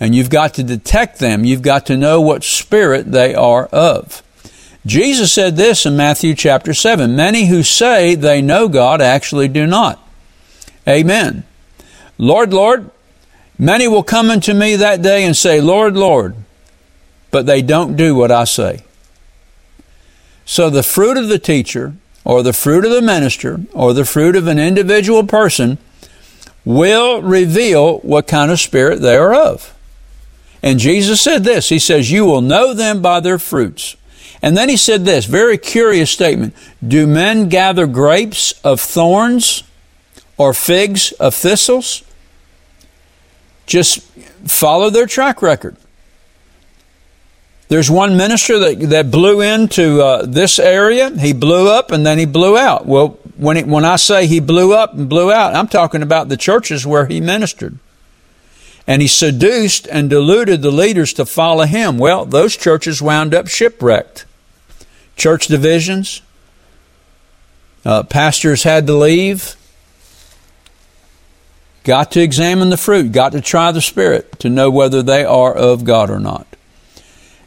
And 0.00 0.14
you've 0.14 0.30
got 0.30 0.54
to 0.54 0.64
detect 0.64 1.20
them. 1.20 1.44
You've 1.44 1.62
got 1.62 1.86
to 1.86 1.96
know 1.96 2.20
what 2.20 2.42
spirit 2.42 3.12
they 3.12 3.34
are 3.34 3.66
of. 3.66 4.24
Jesus 4.86 5.32
said 5.32 5.56
this 5.56 5.86
in 5.86 5.96
Matthew 5.96 6.34
chapter 6.34 6.74
7 6.74 7.14
Many 7.14 7.46
who 7.46 7.62
say 7.62 8.14
they 8.14 8.42
know 8.42 8.68
God 8.68 9.00
actually 9.00 9.46
do 9.46 9.66
not. 9.66 10.02
Amen. 10.88 11.44
Lord, 12.16 12.52
Lord, 12.52 12.90
many 13.58 13.86
will 13.86 14.02
come 14.02 14.30
unto 14.30 14.54
me 14.54 14.76
that 14.76 15.02
day 15.02 15.24
and 15.24 15.36
say, 15.36 15.60
Lord, 15.60 15.94
Lord, 15.94 16.34
but 17.30 17.46
they 17.46 17.60
don't 17.60 17.96
do 17.96 18.14
what 18.14 18.32
I 18.32 18.44
say. 18.44 18.82
So 20.46 20.70
the 20.70 20.82
fruit 20.82 21.18
of 21.18 21.28
the 21.28 21.38
teacher, 21.38 21.94
or 22.24 22.42
the 22.42 22.54
fruit 22.54 22.86
of 22.86 22.90
the 22.90 23.02
minister, 23.02 23.60
or 23.74 23.92
the 23.92 24.06
fruit 24.06 24.34
of 24.34 24.46
an 24.46 24.58
individual 24.58 25.24
person 25.26 25.76
will 26.64 27.20
reveal 27.20 27.98
what 27.98 28.26
kind 28.26 28.50
of 28.50 28.58
spirit 28.58 29.00
they 29.00 29.16
are 29.16 29.34
of. 29.34 29.74
And 30.62 30.78
Jesus 30.78 31.20
said 31.20 31.44
this 31.44 31.68
He 31.68 31.78
says, 31.78 32.10
You 32.10 32.24
will 32.24 32.40
know 32.40 32.72
them 32.72 33.02
by 33.02 33.20
their 33.20 33.38
fruits. 33.38 33.96
And 34.40 34.56
then 34.56 34.68
he 34.68 34.76
said 34.76 35.04
this 35.04 35.26
very 35.26 35.58
curious 35.58 36.10
statement 36.10 36.54
Do 36.86 37.06
men 37.06 37.48
gather 37.48 37.86
grapes 37.86 38.52
of 38.62 38.80
thorns 38.80 39.64
or 40.38 40.54
figs 40.54 41.12
of 41.12 41.34
thistles? 41.34 42.02
Just 43.66 44.00
follow 44.46 44.88
their 44.88 45.06
track 45.06 45.42
record. 45.42 45.76
There's 47.68 47.90
one 47.90 48.16
minister 48.16 48.58
that, 48.60 48.80
that 48.88 49.10
blew 49.10 49.42
into 49.42 50.00
uh, 50.02 50.24
this 50.24 50.58
area. 50.58 51.10
He 51.10 51.34
blew 51.34 51.70
up 51.70 51.90
and 51.90 52.06
then 52.06 52.16
he 52.16 52.24
blew 52.24 52.56
out. 52.56 52.86
Well, 52.86 53.18
when, 53.36 53.58
it, 53.58 53.66
when 53.66 53.84
I 53.84 53.96
say 53.96 54.26
he 54.26 54.40
blew 54.40 54.72
up 54.72 54.94
and 54.94 55.06
blew 55.06 55.30
out, 55.30 55.54
I'm 55.54 55.68
talking 55.68 56.02
about 56.02 56.30
the 56.30 56.38
churches 56.38 56.86
where 56.86 57.04
he 57.04 57.20
ministered. 57.20 57.78
And 58.86 59.02
he 59.02 59.08
seduced 59.08 59.86
and 59.86 60.08
deluded 60.08 60.62
the 60.62 60.70
leaders 60.70 61.12
to 61.14 61.26
follow 61.26 61.66
him. 61.66 61.98
Well, 61.98 62.24
those 62.24 62.56
churches 62.56 63.02
wound 63.02 63.34
up 63.34 63.48
shipwrecked. 63.48 64.24
Church 65.14 65.46
divisions, 65.46 66.22
uh, 67.84 68.04
pastors 68.04 68.62
had 68.62 68.86
to 68.86 68.94
leave. 68.94 69.56
Got 71.88 72.12
to 72.12 72.20
examine 72.20 72.68
the 72.68 72.76
fruit, 72.76 73.12
got 73.12 73.32
to 73.32 73.40
try 73.40 73.72
the 73.72 73.80
Spirit 73.80 74.40
to 74.40 74.50
know 74.50 74.70
whether 74.70 75.02
they 75.02 75.24
are 75.24 75.54
of 75.54 75.84
God 75.84 76.10
or 76.10 76.20
not. 76.20 76.46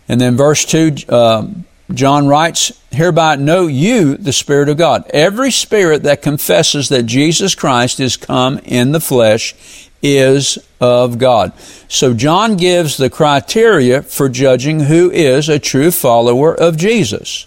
And 0.09 0.19
then 0.19 0.35
verse 0.35 0.65
2, 0.65 0.95
uh, 1.09 1.47
John 1.93 2.27
writes, 2.27 2.71
Hereby 2.89 3.35
know 3.35 3.67
you 3.67 4.17
the 4.17 4.33
Spirit 4.33 4.67
of 4.67 4.79
God. 4.79 5.07
Every 5.11 5.51
spirit 5.51 6.01
that 6.01 6.23
confesses 6.23 6.89
that 6.89 7.03
Jesus 7.03 7.53
Christ 7.53 7.99
is 7.99 8.17
come 8.17 8.57
in 8.65 8.93
the 8.93 8.99
flesh 8.99 9.53
is 10.01 10.57
of 10.79 11.19
God. 11.19 11.53
So 11.87 12.15
John 12.15 12.57
gives 12.57 12.97
the 12.97 13.11
criteria 13.11 14.01
for 14.01 14.27
judging 14.27 14.79
who 14.79 15.11
is 15.11 15.49
a 15.49 15.59
true 15.59 15.91
follower 15.91 16.59
of 16.59 16.77
Jesus. 16.77 17.45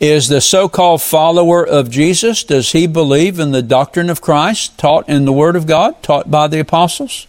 Is 0.00 0.28
the 0.28 0.40
so 0.40 0.68
called 0.68 1.02
follower 1.02 1.66
of 1.66 1.90
Jesus, 1.90 2.44
does 2.44 2.70
he 2.70 2.86
believe 2.86 3.40
in 3.40 3.50
the 3.50 3.62
doctrine 3.62 4.10
of 4.10 4.20
Christ 4.20 4.78
taught 4.78 5.08
in 5.08 5.24
the 5.24 5.32
Word 5.32 5.56
of 5.56 5.66
God, 5.66 6.02
taught 6.04 6.30
by 6.30 6.46
the 6.46 6.60
apostles? 6.60 7.26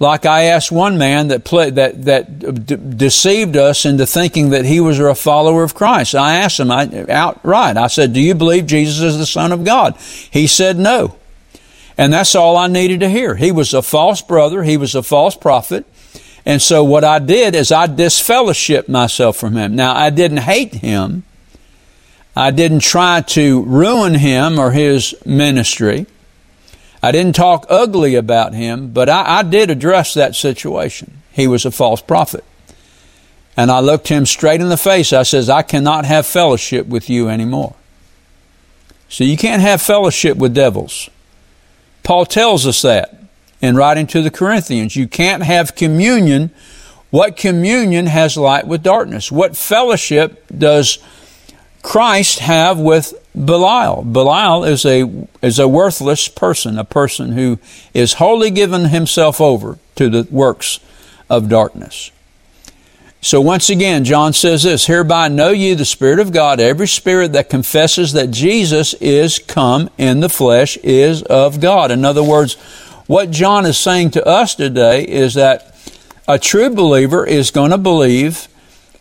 Like 0.00 0.26
I 0.26 0.44
asked 0.44 0.72
one 0.72 0.98
man 0.98 1.28
that 1.28 1.44
played, 1.44 1.76
that 1.76 2.04
that 2.06 2.96
deceived 2.96 3.56
us 3.56 3.84
into 3.84 4.06
thinking 4.06 4.50
that 4.50 4.64
he 4.64 4.80
was 4.80 4.98
a 4.98 5.14
follower 5.14 5.62
of 5.62 5.74
Christ. 5.74 6.14
I 6.14 6.36
asked 6.36 6.60
him 6.60 6.70
I, 6.70 7.06
outright. 7.08 7.76
I 7.76 7.86
said, 7.86 8.12
"Do 8.12 8.20
you 8.20 8.34
believe 8.34 8.66
Jesus 8.66 9.00
is 9.00 9.18
the 9.18 9.26
Son 9.26 9.52
of 9.52 9.64
God?" 9.64 9.96
He 10.30 10.46
said, 10.46 10.78
"No." 10.78 11.16
And 11.96 12.12
that's 12.12 12.34
all 12.34 12.56
I 12.56 12.66
needed 12.66 13.00
to 13.00 13.08
hear. 13.08 13.36
He 13.36 13.52
was 13.52 13.72
a 13.72 13.82
false 13.82 14.20
brother. 14.20 14.64
He 14.64 14.76
was 14.76 14.96
a 14.96 15.02
false 15.02 15.36
prophet. 15.36 15.86
And 16.44 16.60
so 16.60 16.82
what 16.82 17.04
I 17.04 17.20
did 17.20 17.54
is 17.54 17.70
I 17.70 17.86
disfellowshipped 17.86 18.88
myself 18.88 19.36
from 19.36 19.56
him. 19.56 19.76
Now 19.76 19.94
I 19.94 20.10
didn't 20.10 20.38
hate 20.38 20.74
him. 20.74 21.22
I 22.36 22.50
didn't 22.50 22.80
try 22.80 23.20
to 23.20 23.62
ruin 23.62 24.14
him 24.14 24.58
or 24.58 24.72
his 24.72 25.14
ministry. 25.24 26.06
I 27.02 27.12
didn't 27.12 27.36
talk 27.36 27.66
ugly 27.68 28.14
about 28.14 28.54
him, 28.54 28.92
but 28.92 29.08
I, 29.08 29.38
I 29.38 29.42
did 29.42 29.70
address 29.70 30.14
that 30.14 30.34
situation. 30.34 31.22
He 31.30 31.46
was 31.46 31.64
a 31.64 31.70
false 31.70 32.00
prophet. 32.00 32.44
And 33.56 33.70
I 33.70 33.80
looked 33.80 34.08
him 34.08 34.26
straight 34.26 34.60
in 34.60 34.68
the 34.68 34.76
face. 34.76 35.12
I 35.12 35.22
says, 35.22 35.48
I 35.48 35.62
cannot 35.62 36.06
have 36.06 36.26
fellowship 36.26 36.86
with 36.86 37.08
you 37.08 37.28
anymore. 37.28 37.76
So 39.08 39.22
you 39.22 39.36
can't 39.36 39.62
have 39.62 39.80
fellowship 39.80 40.36
with 40.36 40.54
devils. 40.54 41.08
Paul 42.02 42.26
tells 42.26 42.66
us 42.66 42.82
that 42.82 43.16
in 43.60 43.76
writing 43.76 44.06
to 44.08 44.22
the 44.22 44.30
Corinthians. 44.30 44.96
You 44.96 45.06
can't 45.06 45.42
have 45.42 45.74
communion. 45.76 46.50
What 47.10 47.36
communion 47.36 48.06
has 48.06 48.36
light 48.36 48.66
with 48.66 48.82
darkness? 48.82 49.30
What 49.30 49.56
fellowship 49.56 50.44
does 50.56 50.98
Christ 51.84 52.38
have 52.38 52.80
with 52.80 53.12
Belial. 53.34 54.02
Belial 54.02 54.64
is 54.64 54.86
a, 54.86 55.28
is 55.42 55.58
a 55.58 55.68
worthless 55.68 56.28
person, 56.28 56.78
a 56.78 56.84
person 56.84 57.32
who 57.32 57.58
is 57.92 58.14
wholly 58.14 58.50
given 58.50 58.86
himself 58.86 59.38
over 59.38 59.78
to 59.96 60.08
the 60.08 60.26
works 60.30 60.80
of 61.28 61.50
darkness. 61.50 62.10
So 63.20 63.40
once 63.40 63.68
again, 63.68 64.04
John 64.04 64.32
says 64.32 64.62
this, 64.62 64.86
Hereby 64.86 65.28
know 65.28 65.50
ye 65.50 65.74
the 65.74 65.84
Spirit 65.84 66.20
of 66.20 66.32
God. 66.32 66.58
Every 66.58 66.88
spirit 66.88 67.34
that 67.34 67.50
confesses 67.50 68.14
that 68.14 68.30
Jesus 68.30 68.94
is 68.94 69.38
come 69.38 69.90
in 69.98 70.20
the 70.20 70.30
flesh 70.30 70.78
is 70.78 71.22
of 71.22 71.60
God. 71.60 71.90
In 71.90 72.04
other 72.06 72.24
words, 72.24 72.54
what 73.06 73.30
John 73.30 73.66
is 73.66 73.76
saying 73.76 74.12
to 74.12 74.26
us 74.26 74.54
today 74.54 75.04
is 75.04 75.34
that 75.34 75.76
a 76.26 76.38
true 76.38 76.70
believer 76.70 77.26
is 77.26 77.50
going 77.50 77.72
to 77.72 77.78
believe 77.78 78.48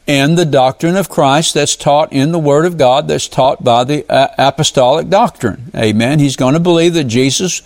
in 0.06 0.36
the 0.36 0.46
doctrine 0.46 0.96
of 0.96 1.10
Christ 1.10 1.54
that's 1.54 1.76
taught 1.76 2.12
in 2.12 2.32
the 2.32 2.40
Word 2.40 2.66
of 2.66 2.78
God, 2.78 3.08
that's 3.08 3.28
taught 3.28 3.64
by 3.64 3.84
the 3.84 4.06
uh, 4.12 4.28
apostolic 4.38 5.10
doctrine. 5.10 5.72
Amen. 5.76 6.20
He's 6.20 6.36
going 6.36 6.54
to 6.54 6.60
believe 6.60 6.94
that 6.96 7.06
Jesus 7.06 7.62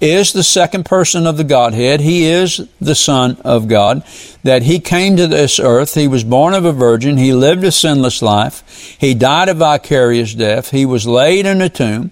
is 0.00 0.32
the 0.32 0.42
second 0.42 0.84
person 0.84 1.26
of 1.26 1.36
the 1.36 1.44
Godhead. 1.44 2.00
He 2.00 2.24
is 2.24 2.66
the 2.80 2.94
Son 2.94 3.36
of 3.44 3.68
God. 3.68 4.04
That 4.42 4.64
He 4.64 4.80
came 4.80 5.16
to 5.16 5.28
this 5.28 5.60
earth. 5.60 5.94
He 5.94 6.08
was 6.08 6.24
born 6.24 6.54
of 6.54 6.64
a 6.64 6.72
virgin. 6.72 7.18
He 7.18 7.32
lived 7.32 7.62
a 7.62 7.70
sinless 7.70 8.20
life. 8.20 8.96
He 8.98 9.14
died 9.14 9.48
a 9.48 9.54
vicarious 9.54 10.34
death. 10.34 10.70
He 10.70 10.84
was 10.84 11.06
laid 11.06 11.46
in 11.46 11.62
a 11.62 11.68
tomb. 11.68 12.10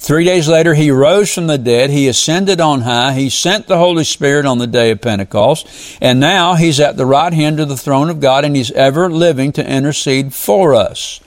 Three 0.00 0.24
days 0.24 0.48
later, 0.48 0.72
he 0.72 0.90
rose 0.90 1.34
from 1.34 1.46
the 1.46 1.58
dead. 1.58 1.90
He 1.90 2.08
ascended 2.08 2.58
on 2.58 2.80
high. 2.80 3.12
He 3.12 3.28
sent 3.28 3.66
the 3.66 3.76
Holy 3.76 4.04
Spirit 4.04 4.46
on 4.46 4.56
the 4.56 4.66
day 4.66 4.90
of 4.90 5.02
Pentecost. 5.02 5.68
And 6.00 6.18
now 6.18 6.54
he's 6.54 6.80
at 6.80 6.96
the 6.96 7.04
right 7.04 7.34
hand 7.34 7.60
of 7.60 7.68
the 7.68 7.76
throne 7.76 8.08
of 8.08 8.18
God 8.18 8.46
and 8.46 8.56
he's 8.56 8.70
ever 8.70 9.10
living 9.10 9.52
to 9.52 9.70
intercede 9.70 10.32
for 10.32 10.74
us. 10.74 11.20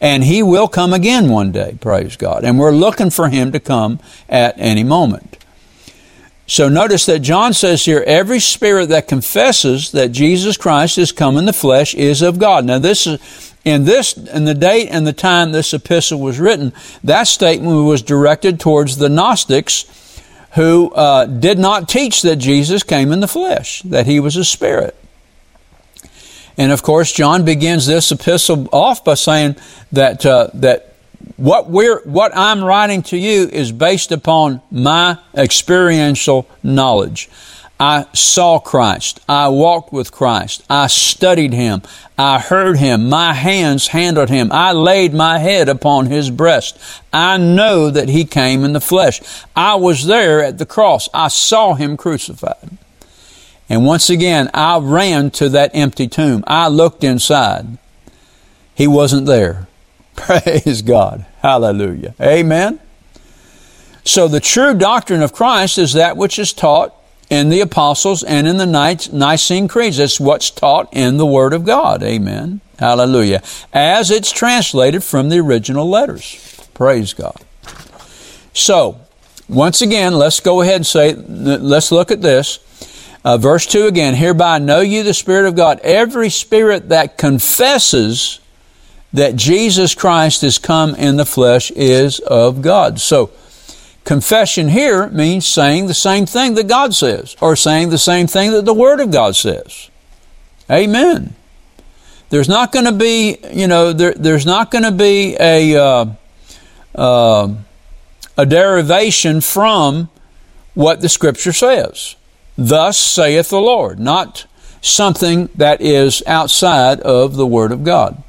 And 0.00 0.22
he 0.22 0.40
will 0.40 0.68
come 0.68 0.92
again 0.92 1.30
one 1.30 1.50
day, 1.50 1.76
praise 1.80 2.16
God. 2.16 2.44
And 2.44 2.60
we're 2.60 2.70
looking 2.70 3.10
for 3.10 3.28
him 3.28 3.50
to 3.50 3.58
come 3.58 3.98
at 4.28 4.54
any 4.56 4.84
moment. 4.84 5.38
So 6.46 6.68
notice 6.68 7.06
that 7.06 7.20
John 7.20 7.54
says 7.54 7.84
here, 7.84 8.04
every 8.06 8.38
spirit 8.38 8.90
that 8.90 9.08
confesses 9.08 9.90
that 9.92 10.12
Jesus 10.12 10.56
Christ 10.56 10.96
is 10.96 11.10
come 11.10 11.36
in 11.36 11.44
the 11.44 11.52
flesh 11.52 11.92
is 11.92 12.22
of 12.22 12.38
God. 12.38 12.64
Now 12.66 12.78
this 12.78 13.04
is, 13.08 13.51
in 13.64 13.84
this, 13.84 14.16
in 14.16 14.44
the 14.44 14.54
date 14.54 14.88
and 14.88 15.06
the 15.06 15.12
time 15.12 15.52
this 15.52 15.72
epistle 15.72 16.20
was 16.20 16.40
written, 16.40 16.72
that 17.04 17.24
statement 17.28 17.84
was 17.84 18.02
directed 18.02 18.58
towards 18.58 18.96
the 18.96 19.08
Gnostics 19.08 19.86
who 20.54 20.90
uh, 20.92 21.26
did 21.26 21.58
not 21.58 21.88
teach 21.88 22.22
that 22.22 22.36
Jesus 22.36 22.82
came 22.82 23.12
in 23.12 23.20
the 23.20 23.28
flesh, 23.28 23.82
that 23.82 24.06
he 24.06 24.20
was 24.20 24.36
a 24.36 24.44
spirit. 24.44 24.96
And 26.58 26.70
of 26.72 26.82
course, 26.82 27.12
John 27.12 27.44
begins 27.44 27.86
this 27.86 28.10
epistle 28.10 28.68
off 28.72 29.04
by 29.04 29.14
saying 29.14 29.56
that 29.92 30.26
uh, 30.26 30.48
that 30.54 30.94
what 31.36 31.70
we're 31.70 32.02
what 32.02 32.36
I'm 32.36 32.62
writing 32.62 33.02
to 33.04 33.16
you 33.16 33.48
is 33.48 33.72
based 33.72 34.12
upon 34.12 34.60
my 34.70 35.18
experiential 35.34 36.46
knowledge. 36.62 37.30
I 37.84 38.06
saw 38.12 38.60
Christ. 38.60 39.18
I 39.28 39.48
walked 39.48 39.92
with 39.92 40.12
Christ. 40.12 40.62
I 40.70 40.86
studied 40.86 41.52
Him. 41.52 41.82
I 42.16 42.38
heard 42.38 42.76
Him. 42.76 43.08
My 43.08 43.34
hands 43.34 43.88
handled 43.88 44.30
Him. 44.30 44.52
I 44.52 44.70
laid 44.70 45.12
my 45.12 45.38
head 45.38 45.68
upon 45.68 46.06
His 46.06 46.30
breast. 46.30 46.78
I 47.12 47.38
know 47.38 47.90
that 47.90 48.08
He 48.08 48.24
came 48.24 48.62
in 48.62 48.72
the 48.72 48.80
flesh. 48.80 49.20
I 49.56 49.74
was 49.74 50.06
there 50.06 50.44
at 50.44 50.58
the 50.58 50.64
cross. 50.64 51.08
I 51.12 51.26
saw 51.26 51.74
Him 51.74 51.96
crucified. 51.96 52.78
And 53.68 53.84
once 53.84 54.08
again, 54.08 54.48
I 54.54 54.78
ran 54.78 55.32
to 55.32 55.48
that 55.48 55.72
empty 55.74 56.06
tomb. 56.06 56.44
I 56.46 56.68
looked 56.68 57.02
inside. 57.02 57.78
He 58.76 58.86
wasn't 58.86 59.26
there. 59.26 59.66
Praise 60.14 60.82
God. 60.82 61.26
Hallelujah. 61.40 62.14
Amen. 62.20 62.78
So 64.04 64.28
the 64.28 64.38
true 64.38 64.74
doctrine 64.74 65.20
of 65.20 65.32
Christ 65.32 65.78
is 65.78 65.94
that 65.94 66.16
which 66.16 66.38
is 66.38 66.52
taught 66.52 66.94
in 67.32 67.48
the 67.48 67.62
apostles 67.62 68.22
and 68.22 68.46
in 68.46 68.58
the 68.58 68.66
Nicene 68.66 69.66
creeds. 69.66 69.96
That's 69.96 70.20
what's 70.20 70.50
taught 70.50 70.92
in 70.92 71.16
the 71.16 71.24
Word 71.24 71.54
of 71.54 71.64
God. 71.64 72.02
Amen. 72.02 72.60
Hallelujah. 72.78 73.42
As 73.72 74.10
it's 74.10 74.30
translated 74.30 75.02
from 75.02 75.30
the 75.30 75.38
original 75.38 75.88
letters. 75.88 76.68
Praise 76.74 77.14
God. 77.14 77.40
So, 78.52 79.00
once 79.48 79.80
again, 79.80 80.12
let's 80.12 80.40
go 80.40 80.60
ahead 80.60 80.76
and 80.76 80.86
say, 80.86 81.14
let's 81.14 81.90
look 81.90 82.10
at 82.10 82.20
this. 82.20 82.58
Uh, 83.24 83.38
verse 83.38 83.64
2 83.64 83.86
again, 83.86 84.14
hereby 84.14 84.58
know 84.58 84.80
you 84.80 85.02
the 85.02 85.14
Spirit 85.14 85.46
of 85.46 85.56
God. 85.56 85.80
Every 85.82 86.28
spirit 86.28 86.90
that 86.90 87.16
confesses 87.16 88.40
that 89.14 89.36
Jesus 89.36 89.94
Christ 89.94 90.42
has 90.42 90.58
come 90.58 90.94
in 90.96 91.16
the 91.16 91.24
flesh 91.24 91.70
is 91.70 92.18
of 92.20 92.60
God. 92.60 93.00
So, 93.00 93.30
confession 94.04 94.68
here 94.68 95.08
means 95.08 95.46
saying 95.46 95.86
the 95.86 95.94
same 95.94 96.26
thing 96.26 96.54
that 96.54 96.68
God 96.68 96.94
says, 96.94 97.36
or 97.40 97.56
saying 97.56 97.90
the 97.90 97.98
same 97.98 98.26
thing 98.26 98.50
that 98.52 98.64
the 98.64 98.74
Word 98.74 99.00
of 99.00 99.10
God 99.10 99.36
says. 99.36 99.90
Amen. 100.70 101.34
There's 102.30 102.48
not 102.48 102.72
going 102.72 102.86
to 102.86 102.92
be, 102.92 103.36
you 103.52 103.66
know, 103.66 103.92
there, 103.92 104.14
there's 104.14 104.46
not 104.46 104.70
going 104.70 104.84
to 104.84 104.92
be 104.92 105.36
a, 105.38 105.76
uh, 105.76 106.06
uh, 106.94 107.54
a 108.38 108.46
derivation 108.46 109.40
from 109.40 110.08
what 110.74 111.00
the 111.02 111.08
Scripture 111.08 111.52
says. 111.52 112.16
Thus 112.56 112.96
saith 112.96 113.50
the 113.50 113.60
Lord, 113.60 114.00
not 114.00 114.46
something 114.80 115.48
that 115.54 115.80
is 115.80 116.22
outside 116.26 117.00
of 117.00 117.36
the 117.36 117.46
Word 117.46 117.70
of 117.70 117.84
God. 117.84 118.22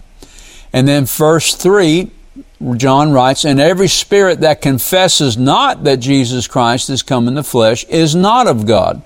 And 0.74 0.88
then 0.88 1.06
verse 1.06 1.56
3, 1.56 2.12
John 2.78 3.12
writes, 3.12 3.46
And 3.46 3.60
every 3.60 3.88
spirit 3.88 4.42
that 4.42 4.62
confesses 4.62 5.38
not 5.38 5.84
that 5.84 5.98
Jesus 5.98 6.48
Christ 6.48 6.90
is 6.90 7.04
come 7.04 7.28
in 7.28 7.34
the 7.36 7.44
flesh 7.44 7.84
is 7.86 8.16
not 8.16 8.48
of 8.48 8.66
God. 8.66 9.02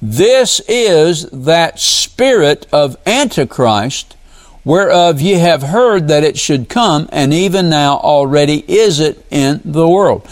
This 0.00 0.60
is 0.68 1.28
that 1.30 1.80
spirit 1.80 2.66
of 2.72 2.96
Antichrist 3.06 4.16
whereof 4.64 5.20
ye 5.20 5.32
have 5.32 5.62
heard 5.62 6.08
that 6.08 6.22
it 6.22 6.38
should 6.38 6.68
come, 6.68 7.08
and 7.10 7.32
even 7.32 7.70
now 7.70 7.96
already 7.96 8.62
is 8.70 9.00
it 9.00 9.24
in 9.30 9.60
the 9.64 9.88
world. 9.88 10.28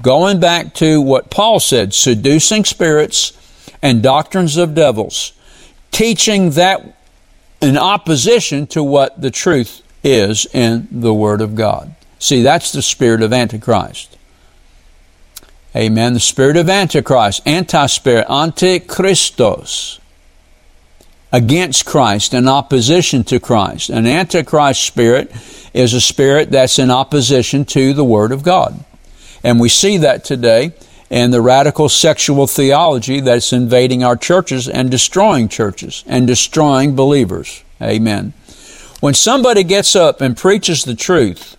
Going 0.00 0.38
back 0.38 0.74
to 0.74 1.00
what 1.00 1.30
Paul 1.30 1.58
said, 1.58 1.92
seducing 1.92 2.64
spirits 2.64 3.32
and 3.82 4.02
doctrines 4.02 4.56
of 4.56 4.74
devils, 4.74 5.32
teaching 5.90 6.50
that 6.50 6.96
in 7.60 7.76
opposition 7.76 8.66
to 8.68 8.82
what 8.82 9.20
the 9.20 9.30
truth 9.30 9.82
is 10.04 10.46
in 10.54 10.86
the 10.90 11.12
Word 11.12 11.40
of 11.40 11.54
God. 11.54 11.94
See, 12.20 12.42
that's 12.42 12.70
the 12.70 12.82
spirit 12.82 13.22
of 13.22 13.32
Antichrist. 13.32 14.16
Amen. 15.74 16.14
The 16.14 16.20
spirit 16.20 16.56
of 16.56 16.68
Antichrist, 16.68 17.42
anti-spirit, 17.46 18.26
antichristos 18.28 19.98
against 21.32 21.86
Christ, 21.86 22.34
in 22.34 22.48
opposition 22.48 23.24
to 23.24 23.38
Christ. 23.38 23.88
An 23.88 24.04
antichrist 24.04 24.82
spirit 24.82 25.32
is 25.72 25.94
a 25.94 26.00
spirit 26.00 26.50
that's 26.50 26.78
in 26.78 26.90
opposition 26.90 27.64
to 27.66 27.94
the 27.94 28.04
Word 28.04 28.32
of 28.32 28.42
God. 28.42 28.84
And 29.44 29.60
we 29.60 29.68
see 29.68 29.96
that 29.98 30.24
today 30.24 30.72
in 31.08 31.30
the 31.30 31.40
radical 31.40 31.88
sexual 31.88 32.48
theology 32.48 33.20
that's 33.20 33.52
invading 33.52 34.02
our 34.02 34.16
churches 34.16 34.68
and 34.68 34.90
destroying 34.90 35.48
churches 35.48 36.02
and 36.06 36.26
destroying 36.26 36.96
believers. 36.96 37.62
Amen. 37.80 38.32
When 38.98 39.14
somebody 39.14 39.62
gets 39.62 39.94
up 39.94 40.20
and 40.20 40.36
preaches 40.36 40.84
the 40.84 40.96
truth 40.96 41.56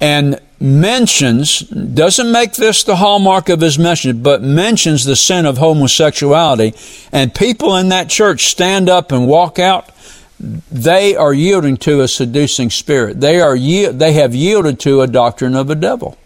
and 0.00 0.40
mentions, 0.60 1.60
doesn't 1.60 2.32
make 2.32 2.54
this 2.54 2.82
the 2.82 2.96
hallmark 2.96 3.48
of 3.48 3.60
his 3.60 3.78
message, 3.78 4.22
but 4.22 4.42
mentions 4.42 5.04
the 5.04 5.16
sin 5.16 5.46
of 5.46 5.58
homosexuality, 5.58 6.74
and 7.12 7.34
people 7.34 7.76
in 7.76 7.88
that 7.90 8.08
church 8.08 8.46
stand 8.46 8.88
up 8.88 9.12
and 9.12 9.26
walk 9.26 9.58
out, 9.58 9.90
they 10.38 11.16
are 11.16 11.32
yielding 11.32 11.76
to 11.78 12.02
a 12.02 12.08
seducing 12.08 12.70
spirit. 12.70 13.20
They 13.20 13.40
are 13.40 13.56
they 13.56 14.12
have 14.12 14.34
yielded 14.34 14.78
to 14.80 15.00
a 15.00 15.06
doctrine 15.06 15.54
of 15.54 15.70
a 15.70 15.74
devil. 15.74 16.18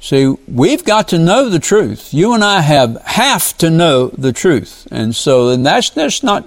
See, 0.00 0.26
we've 0.46 0.84
got 0.84 1.08
to 1.08 1.18
know 1.18 1.48
the 1.48 1.58
truth. 1.58 2.12
You 2.12 2.34
and 2.34 2.44
I 2.44 2.60
have 2.60 3.00
have 3.02 3.56
to 3.56 3.70
know 3.70 4.08
the 4.08 4.34
truth, 4.34 4.86
and 4.90 5.16
so 5.16 5.48
and 5.48 5.64
that's 5.64 5.88
that's 5.90 6.22
not 6.22 6.46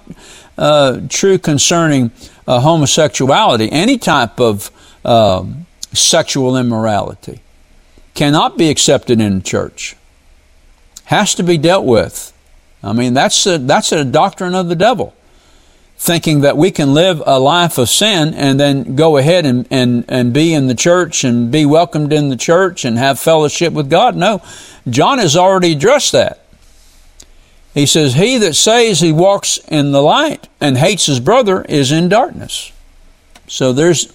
uh, 0.60 1.02
true 1.10 1.39
concerning 1.39 2.12
uh, 2.48 2.60
homosexuality. 2.60 3.72
Any 3.72 3.98
type 3.98 4.39
of 4.39 4.70
um, 5.08 5.65
sexual 5.93 6.58
immorality 6.58 7.41
cannot 8.13 8.58
be 8.58 8.70
accepted 8.70 9.22
in 9.22 9.38
the 9.38 9.43
church. 9.43 9.96
Has 11.06 11.36
to 11.36 11.43
be 11.43 11.58
dealt 11.58 11.86
with. 11.86 12.34
I 12.84 12.93
mean, 12.93 13.13
that's 13.13 13.46
a, 13.46 13.58
that's 13.58 13.91
a 13.91 14.04
doctrine 14.04 14.54
of 14.54 14.67
the 14.67 14.76
devil. 14.76 15.13
Thinking 16.00 16.41
that 16.41 16.58
we 16.58 16.70
can 16.70 16.93
live 16.93 17.24
a 17.26 17.39
life 17.39 17.78
of 17.78 17.89
sin 17.89 18.34
and 18.34 18.60
then 18.60 18.96
go 18.96 19.17
ahead 19.17 19.46
and, 19.46 19.67
and, 19.72 20.06
and 20.08 20.34
be 20.34 20.54
in 20.54 20.67
the 20.67 20.76
church 20.76 21.24
and 21.24 21.52
be 21.52 21.65
welcomed 21.65 22.13
in 22.13 22.30
the 22.30 22.36
church 22.36 22.86
and 22.86 22.98
have 22.98 23.20
fellowship 23.20 23.74
with 23.74 23.89
God. 23.89 24.15
No, 24.15 24.43
John 24.89 25.17
has 25.17 25.36
already 25.36 25.72
addressed 25.72 26.12
that. 26.12 26.43
He 27.74 27.86
says, 27.86 28.15
He 28.15 28.38
that 28.39 28.56
says 28.56 29.00
he 29.00 29.12
walks 29.12 29.58
in 29.67 29.91
the 29.91 30.02
light 30.02 30.48
and 30.60 30.78
hates 30.78 31.06
his 31.06 31.20
brother 31.20 31.63
is 31.63 31.91
in 31.91 32.10
darkness. 32.10 32.72
So 33.48 33.74
there's 33.74 34.12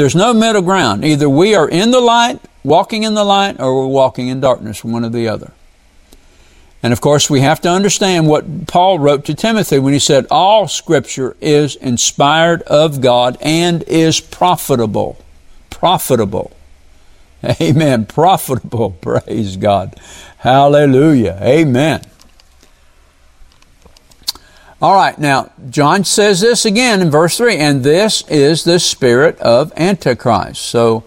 there's 0.00 0.14
no 0.14 0.32
middle 0.32 0.62
ground. 0.62 1.04
Either 1.04 1.28
we 1.28 1.54
are 1.54 1.68
in 1.68 1.90
the 1.90 2.00
light, 2.00 2.40
walking 2.64 3.02
in 3.02 3.12
the 3.14 3.24
light, 3.24 3.60
or 3.60 3.76
we're 3.76 3.86
walking 3.86 4.28
in 4.28 4.40
darkness, 4.40 4.82
one 4.82 5.04
or 5.04 5.10
the 5.10 5.28
other. 5.28 5.52
And 6.82 6.94
of 6.94 7.02
course, 7.02 7.28
we 7.28 7.40
have 7.40 7.60
to 7.60 7.68
understand 7.68 8.26
what 8.26 8.66
Paul 8.66 8.98
wrote 8.98 9.26
to 9.26 9.34
Timothy 9.34 9.78
when 9.78 9.92
he 9.92 9.98
said, 9.98 10.26
All 10.30 10.66
scripture 10.66 11.36
is 11.40 11.76
inspired 11.76 12.62
of 12.62 13.02
God 13.02 13.36
and 13.42 13.82
is 13.82 14.20
profitable. 14.20 15.18
Profitable. 15.68 16.50
Amen. 17.60 18.06
Profitable. 18.06 18.90
Praise 19.02 19.58
God. 19.58 19.94
Hallelujah. 20.38 21.38
Amen. 21.42 22.00
All 24.82 24.94
right, 24.94 25.18
now, 25.18 25.52
John 25.68 26.04
says 26.04 26.40
this 26.40 26.64
again 26.64 27.02
in 27.02 27.10
verse 27.10 27.36
3, 27.36 27.56
and 27.56 27.84
this 27.84 28.26
is 28.28 28.64
the 28.64 28.78
spirit 28.78 29.38
of 29.38 29.74
Antichrist. 29.76 30.62
So, 30.62 31.04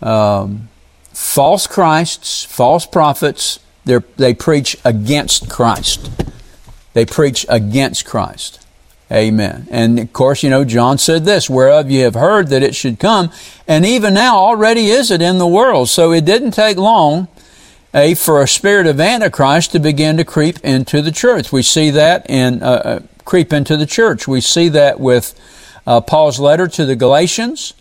um, 0.00 0.68
false 1.12 1.66
Christs, 1.66 2.44
false 2.44 2.86
prophets, 2.86 3.58
they 3.84 4.34
preach 4.34 4.76
against 4.84 5.50
Christ. 5.50 6.08
They 6.92 7.04
preach 7.04 7.44
against 7.48 8.06
Christ. 8.06 8.64
Amen. 9.10 9.66
And 9.68 9.98
of 9.98 10.12
course, 10.12 10.44
you 10.44 10.50
know, 10.50 10.64
John 10.64 10.96
said 10.98 11.24
this, 11.24 11.50
whereof 11.50 11.90
you 11.90 12.04
have 12.04 12.14
heard 12.14 12.48
that 12.48 12.62
it 12.62 12.76
should 12.76 13.00
come, 13.00 13.32
and 13.66 13.84
even 13.84 14.14
now 14.14 14.36
already 14.36 14.88
is 14.88 15.10
it 15.10 15.22
in 15.22 15.38
the 15.38 15.46
world. 15.46 15.88
So 15.88 16.12
it 16.12 16.24
didn't 16.24 16.52
take 16.52 16.76
long 16.76 17.26
a, 17.94 18.14
for 18.14 18.42
a 18.42 18.48
spirit 18.48 18.86
of 18.86 19.00
Antichrist 19.00 19.72
to 19.72 19.78
begin 19.78 20.16
to 20.18 20.24
creep 20.24 20.58
into 20.64 21.00
the 21.02 21.12
church. 21.12 21.52
We 21.52 21.62
see 21.62 21.90
that 21.90 22.28
in, 22.28 22.62
uh, 22.62 22.66
uh, 22.66 23.00
creep 23.24 23.52
into 23.52 23.76
the 23.76 23.86
church. 23.86 24.28
We 24.28 24.40
see 24.40 24.68
that 24.70 25.00
with 25.00 25.38
uh, 25.86 26.00
Paul's 26.00 26.38
letter 26.38 26.68
to 26.68 26.84
the 26.84 26.96
Galatians. 26.96 27.74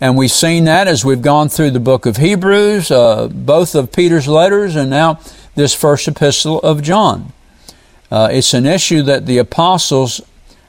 And 0.00 0.16
we've 0.16 0.30
seen 0.30 0.64
that 0.64 0.86
as 0.86 1.04
we've 1.04 1.22
gone 1.22 1.48
through 1.48 1.72
the 1.72 1.80
book 1.80 2.06
of 2.06 2.16
Hebrews, 2.16 2.90
uh, 2.90 3.28
both 3.28 3.74
of 3.74 3.92
Peter's 3.92 4.28
letters, 4.28 4.76
and 4.76 4.90
now 4.90 5.20
this 5.54 5.74
first 5.74 6.06
epistle 6.06 6.60
of 6.60 6.82
John. 6.82 7.32
Uh, 8.10 8.28
it's 8.30 8.54
an 8.54 8.64
issue 8.64 9.02
that 9.02 9.26
the 9.26 9.38
apostles 9.38 10.20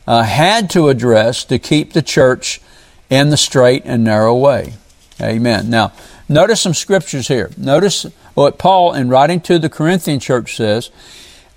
uh, 0.08 0.24
had 0.24 0.70
to 0.72 0.90
address 0.90 1.44
to 1.46 1.60
keep 1.60 1.94
the 1.94 2.02
church 2.02 2.60
in 3.10 3.30
the 3.30 3.38
straight 3.38 3.84
and 3.86 4.04
narrow 4.04 4.36
way. 4.36 4.74
Amen. 5.22 5.70
Now, 5.70 5.94
notice 6.28 6.62
some 6.62 6.74
scriptures 6.74 7.28
here. 7.28 7.52
Notice 7.58 8.08
what 8.40 8.58
Paul, 8.58 8.94
in 8.94 9.10
writing 9.10 9.42
to 9.42 9.60
the 9.60 9.70
Corinthian 9.70 10.22
church, 10.22 10.56
says 10.56 10.92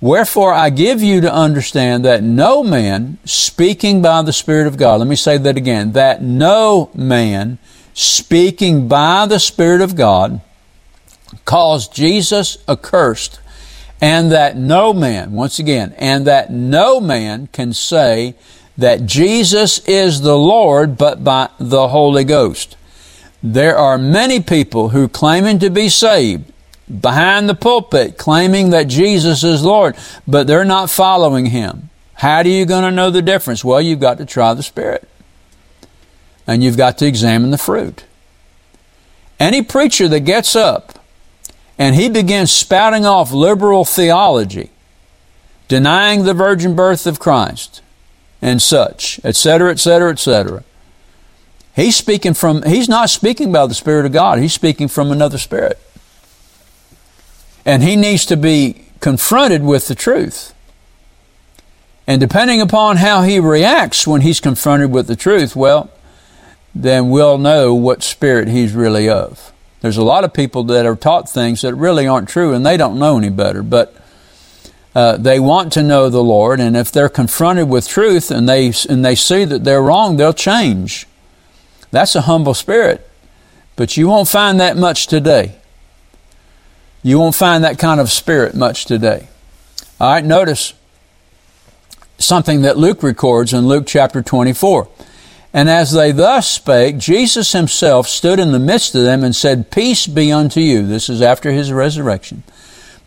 Wherefore 0.00 0.52
I 0.52 0.70
give 0.70 1.00
you 1.00 1.20
to 1.20 1.32
understand 1.32 2.04
that 2.04 2.24
no 2.24 2.64
man 2.64 3.18
speaking 3.24 4.02
by 4.02 4.22
the 4.22 4.32
Spirit 4.32 4.66
of 4.66 4.76
God, 4.76 4.98
let 4.98 5.06
me 5.06 5.14
say 5.14 5.38
that 5.38 5.56
again, 5.56 5.92
that 5.92 6.22
no 6.22 6.90
man 6.92 7.58
speaking 7.94 8.88
by 8.88 9.26
the 9.26 9.38
Spirit 9.38 9.80
of 9.80 9.94
God 9.94 10.40
calls 11.44 11.86
Jesus 11.86 12.58
accursed, 12.66 13.38
and 14.00 14.32
that 14.32 14.56
no 14.56 14.92
man, 14.92 15.30
once 15.30 15.60
again, 15.60 15.94
and 15.98 16.26
that 16.26 16.50
no 16.50 17.00
man 17.00 17.46
can 17.52 17.72
say 17.72 18.34
that 18.76 19.06
Jesus 19.06 19.78
is 19.86 20.22
the 20.22 20.36
Lord 20.36 20.98
but 20.98 21.22
by 21.22 21.48
the 21.60 21.86
Holy 21.88 22.24
Ghost. 22.24 22.76
There 23.40 23.78
are 23.78 23.98
many 23.98 24.40
people 24.40 24.88
who 24.88 25.06
claiming 25.06 25.60
to 25.60 25.70
be 25.70 25.88
saved 25.88 26.51
behind 27.00 27.48
the 27.48 27.54
pulpit 27.54 28.18
claiming 28.18 28.70
that 28.70 28.88
Jesus 28.88 29.44
is 29.44 29.64
Lord, 29.64 29.96
but 30.26 30.46
they're 30.46 30.64
not 30.64 30.90
following 30.90 31.46
Him. 31.46 31.90
How 32.14 32.36
are 32.36 32.46
you 32.46 32.66
going 32.66 32.84
to 32.84 32.90
know 32.90 33.10
the 33.10 33.22
difference? 33.22 33.64
Well, 33.64 33.80
you've 33.80 34.00
got 34.00 34.18
to 34.18 34.26
try 34.26 34.54
the 34.54 34.62
Spirit. 34.62 35.08
And 36.46 36.62
you've 36.62 36.76
got 36.76 36.98
to 36.98 37.06
examine 37.06 37.50
the 37.50 37.58
fruit. 37.58 38.04
Any 39.38 39.62
preacher 39.62 40.08
that 40.08 40.20
gets 40.20 40.54
up 40.54 40.98
and 41.78 41.96
he 41.96 42.08
begins 42.08 42.52
spouting 42.52 43.06
off 43.06 43.32
liberal 43.32 43.84
theology, 43.84 44.70
denying 45.68 46.24
the 46.24 46.34
virgin 46.34 46.76
birth 46.76 47.06
of 47.06 47.18
Christ, 47.18 47.80
and 48.40 48.60
such, 48.60 49.20
etc., 49.24 49.70
etc., 49.70 50.12
etc. 50.12 50.64
He's 51.74 51.96
speaking 51.96 52.34
from, 52.34 52.62
he's 52.62 52.88
not 52.88 53.08
speaking 53.08 53.50
by 53.50 53.66
the 53.66 53.74
Spirit 53.74 54.04
of 54.04 54.12
God. 54.12 54.38
He's 54.38 54.52
speaking 54.52 54.88
from 54.88 55.10
another 55.10 55.38
spirit. 55.38 55.80
And 57.64 57.82
he 57.82 57.96
needs 57.96 58.26
to 58.26 58.36
be 58.36 58.86
confronted 59.00 59.62
with 59.62 59.88
the 59.88 59.94
truth. 59.94 60.54
And 62.06 62.20
depending 62.20 62.60
upon 62.60 62.96
how 62.96 63.22
he 63.22 63.38
reacts 63.38 64.06
when 64.06 64.22
he's 64.22 64.40
confronted 64.40 64.90
with 64.90 65.06
the 65.06 65.16
truth, 65.16 65.54
well, 65.54 65.90
then 66.74 67.10
we'll 67.10 67.38
know 67.38 67.74
what 67.74 68.02
spirit 68.02 68.48
he's 68.48 68.72
really 68.72 69.08
of. 69.08 69.52
There's 69.80 69.96
a 69.96 70.02
lot 70.02 70.24
of 70.24 70.32
people 70.32 70.64
that 70.64 70.86
are 70.86 70.96
taught 70.96 71.28
things 71.28 71.60
that 71.62 71.74
really 71.74 72.06
aren't 72.06 72.28
true 72.28 72.52
and 72.52 72.64
they 72.64 72.76
don't 72.76 72.98
know 72.98 73.18
any 73.18 73.30
better, 73.30 73.62
but 73.62 73.94
uh, 74.94 75.16
they 75.16 75.40
want 75.40 75.72
to 75.72 75.82
know 75.82 76.10
the 76.10 76.22
Lord, 76.22 76.60
and 76.60 76.76
if 76.76 76.92
they're 76.92 77.08
confronted 77.08 77.68
with 77.68 77.88
truth 77.88 78.30
and 78.30 78.46
they 78.46 78.72
and 78.88 79.02
they 79.02 79.14
see 79.14 79.44
that 79.46 79.64
they're 79.64 79.82
wrong, 79.82 80.16
they'll 80.16 80.34
change. 80.34 81.06
That's 81.90 82.14
a 82.14 82.22
humble 82.22 82.52
spirit, 82.52 83.08
but 83.74 83.96
you 83.96 84.08
won't 84.08 84.28
find 84.28 84.60
that 84.60 84.76
much 84.76 85.06
today. 85.06 85.56
You 87.02 87.18
won't 87.18 87.34
find 87.34 87.64
that 87.64 87.78
kind 87.78 88.00
of 88.00 88.10
spirit 88.10 88.54
much 88.54 88.84
today. 88.84 89.28
All 90.00 90.12
right, 90.12 90.24
notice 90.24 90.74
something 92.18 92.62
that 92.62 92.78
Luke 92.78 93.02
records 93.02 93.52
in 93.52 93.66
Luke 93.66 93.84
chapter 93.86 94.22
24. 94.22 94.88
And 95.54 95.68
as 95.68 95.92
they 95.92 96.12
thus 96.12 96.48
spake, 96.48 96.96
Jesus 96.96 97.52
himself 97.52 98.08
stood 98.08 98.38
in 98.38 98.52
the 98.52 98.58
midst 98.58 98.94
of 98.94 99.02
them 99.02 99.22
and 99.22 99.36
said, 99.36 99.70
Peace 99.70 100.06
be 100.06 100.32
unto 100.32 100.60
you. 100.60 100.86
This 100.86 101.08
is 101.08 101.20
after 101.20 101.50
his 101.50 101.72
resurrection. 101.72 102.42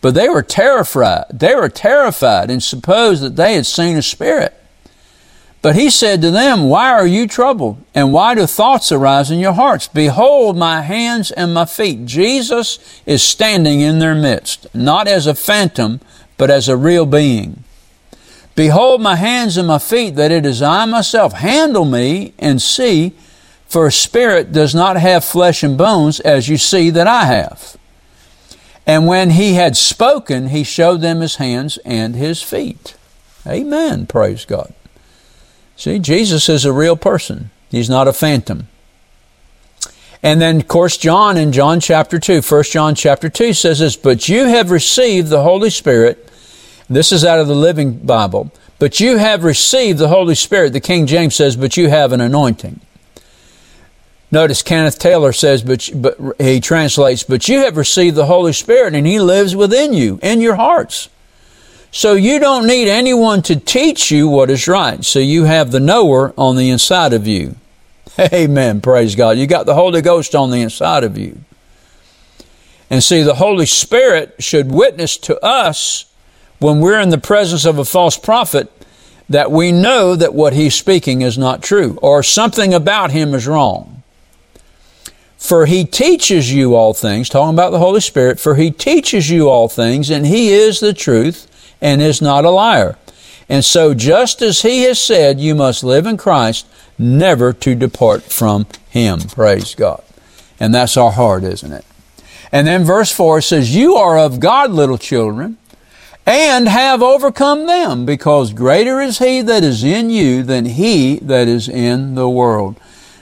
But 0.02 0.14
they 0.14 0.30
were 0.30 0.44
terrified. 0.44 1.26
They 1.34 1.56
were 1.56 1.70
terrified 1.70 2.52
and 2.52 2.62
supposed 2.62 3.24
that 3.24 3.36
they 3.36 3.56
had 3.56 3.66
seen 3.66 3.98
a 3.98 4.04
spirit. 4.04 4.54
But 5.66 5.76
he 5.76 5.90
said 5.90 6.22
to 6.22 6.30
them, 6.30 6.70
Why 6.70 6.92
are 6.92 7.08
you 7.08 7.28
troubled? 7.28 7.84
And 7.96 8.14
why 8.14 8.36
do 8.36 8.46
thoughts 8.46 8.92
arise 8.92 9.32
in 9.32 9.40
your 9.40 9.54
hearts? 9.54 9.88
Behold 9.88 10.56
my 10.56 10.82
hands 10.82 11.32
and 11.32 11.56
my 11.56 11.66
feet. 11.66 12.06
Jesus 12.06 12.78
is 13.08 13.24
standing 13.24 13.82
in 13.82 13.98
their 13.98 14.14
midst, 14.14 14.68
not 14.76 15.08
as 15.08 15.26
a 15.26 15.34
phantom, 15.34 16.02
but 16.38 16.52
as 16.52 16.70
a 16.70 16.78
real 16.78 17.08
being. 17.08 17.64
Behold 18.54 19.02
my 19.02 19.16
hands 19.16 19.58
and 19.58 19.68
my 19.68 19.80
feet, 19.80 20.16
that 20.18 20.32
it 20.32 20.46
is 20.46 20.62
I 20.62 20.86
myself. 20.86 21.34
Handle 21.34 21.86
me 21.86 22.36
and 22.38 22.62
see, 22.62 23.14
for 23.66 23.88
a 23.88 23.92
spirit 23.92 24.52
does 24.52 24.76
not 24.76 24.98
have 24.98 25.26
flesh 25.26 25.64
and 25.64 25.76
bones, 25.76 26.20
as 26.20 26.48
you 26.48 26.58
see 26.58 26.92
that 26.92 27.08
I 27.08 27.26
have. 27.26 27.76
And 28.86 29.08
when 29.08 29.32
he 29.32 29.56
had 29.56 29.76
spoken, 29.76 30.50
he 30.50 30.64
showed 30.64 31.02
them 31.02 31.22
his 31.22 31.38
hands 31.38 31.80
and 31.84 32.16
his 32.16 32.44
feet. 32.44 32.94
Amen. 33.48 34.06
Praise 34.06 34.46
God. 34.46 34.75
See, 35.76 36.00
Jesus 36.00 36.50
is 36.50 36.66
a 36.66 36.74
real 36.74 36.96
person. 36.96 37.52
He's 37.70 37.90
not 37.90 38.08
a 38.08 38.14
phantom. 38.14 38.68
And 40.24 40.42
then, 40.42 40.58
of 40.58 40.68
course, 40.68 40.98
John 40.98 41.38
in 41.38 41.52
John 41.52 41.80
chapter 41.80 42.18
2, 42.20 42.42
1 42.42 42.64
John 42.64 42.96
chapter 42.96 43.30
2 43.30 43.54
says 43.54 43.80
this, 43.80 43.96
But 43.96 44.28
you 44.28 44.46
have 44.46 44.72
received 44.72 45.30
the 45.30 45.44
Holy 45.44 45.70
Spirit. 45.70 46.30
This 46.90 47.12
is 47.12 47.24
out 47.24 47.40
of 47.40 47.48
the 47.48 47.56
Living 47.56 47.98
Bible. 47.98 48.52
But 48.80 49.00
you 49.00 49.18
have 49.18 49.44
received 49.44 50.00
the 50.00 50.08
Holy 50.08 50.36
Spirit. 50.36 50.74
The 50.74 50.82
King 50.82 51.06
James 51.06 51.36
says, 51.36 51.56
But 51.56 51.78
you 51.78 51.90
have 51.90 52.12
an 52.12 52.22
anointing. 52.22 52.80
Notice 54.32 54.64
Kenneth 54.64 55.00
Taylor 55.00 55.32
says, 55.32 55.64
but, 55.64 55.90
but 55.96 56.18
he 56.42 56.60
translates, 56.60 57.24
But 57.24 57.48
you 57.48 57.60
have 57.60 57.78
received 57.78 58.16
the 58.16 58.26
Holy 58.26 58.52
Spirit, 58.54 58.94
and 58.94 59.06
He 59.06 59.20
lives 59.20 59.56
within 59.56 59.94
you, 59.94 60.20
in 60.22 60.42
your 60.42 60.56
hearts. 60.56 61.10
So 61.96 62.12
you 62.16 62.40
don't 62.40 62.68
need 62.68 62.90
anyone 62.90 63.42
to 63.44 63.56
teach 63.56 64.12
you 64.12 64.28
what 64.28 64.50
is 64.50 64.68
right. 64.68 65.02
So 65.06 65.20
you 65.20 65.46
have 65.46 65.72
the 65.72 65.80
knower 65.80 66.34
on 66.38 66.58
the 66.58 66.70
inside 66.70 67.14
of 67.14 67.26
you. 67.26 67.56
Amen. 68.20 68.82
Praise 68.82 69.16
God. 69.16 69.38
You 69.38 69.48
got 69.48 69.66
the 69.66 69.76
Holy 69.76 70.02
Ghost 70.02 70.36
on 70.36 70.52
the 70.52 70.62
inside 70.62 71.06
of 71.06 71.18
you. 71.18 71.40
And 72.90 73.02
see, 73.02 73.22
the 73.24 73.36
Holy 73.36 73.66
Spirit 73.66 74.36
should 74.40 74.74
witness 74.74 75.16
to 75.20 75.40
us 75.40 76.04
when 76.60 76.82
we're 76.82 77.00
in 77.00 77.12
the 77.12 77.18
presence 77.18 77.64
of 77.64 77.80
a 77.80 77.86
false 77.86 78.18
prophet 78.18 78.70
that 79.30 79.50
we 79.50 79.72
know 79.72 80.18
that 80.18 80.34
what 80.34 80.52
he's 80.52 80.76
speaking 80.76 81.22
is 81.22 81.38
not 81.38 81.64
true 81.64 81.98
or 82.02 82.22
something 82.24 82.74
about 82.74 83.12
him 83.12 83.34
is 83.34 83.48
wrong. 83.48 84.04
For 85.38 85.66
he 85.66 85.86
teaches 85.86 86.52
you 86.52 86.76
all 86.76 86.94
things, 86.94 87.30
talking 87.30 87.54
about 87.54 87.70
the 87.70 87.80
Holy 87.80 88.02
Spirit, 88.02 88.38
for 88.38 88.56
he 88.56 88.70
teaches 88.70 89.30
you 89.30 89.48
all 89.48 89.70
things 89.70 90.10
and 90.10 90.26
he 90.26 90.52
is 90.52 90.82
the 90.82 90.94
truth 90.94 91.50
and 91.82 92.02
is 92.02 92.22
not 92.22 92.46
a 92.46 92.50
liar. 92.50 92.98
And 93.48 93.64
so, 93.64 93.94
just 93.94 94.42
as 94.42 94.64
he 94.64 94.84
has 94.84 95.00
said, 95.00 95.40
you 95.40 95.54
must 95.54 95.84
live 95.84 96.06
in 96.06 96.18
Christ, 96.18 96.66
never 96.98 97.54
to 97.54 97.76
depart 97.76 98.24
from 98.24 98.66
him. 98.90 99.20
Praise 99.22 99.76
God. 99.76 100.04
And 100.60 100.74
that's 100.74 100.98
our 100.98 101.12
heart, 101.12 101.44
isn't 101.44 101.72
it? 101.72 101.86
And 102.52 102.66
then 102.66 102.84
verse 102.84 103.12
4 103.12 103.42
says, 103.42 103.76
You 103.76 103.96
are 103.96 104.18
of 104.18 104.40
God, 104.40 104.72
little 104.72 104.98
children, 104.98 105.58
and 106.26 106.68
have 106.68 107.04
overcome 107.04 107.68
them, 107.68 108.06
because 108.06 108.54
greater 108.54 109.00
is 109.00 109.20
he 109.20 109.42
that 109.42 109.64
is 109.64 109.84
in 109.84 110.10
you 110.10 110.42
than 110.42 110.66
he 110.66 111.18
that 111.18 111.48
is 111.48 111.70
in 111.70 112.16
the 112.16 112.30
world. 112.30 112.80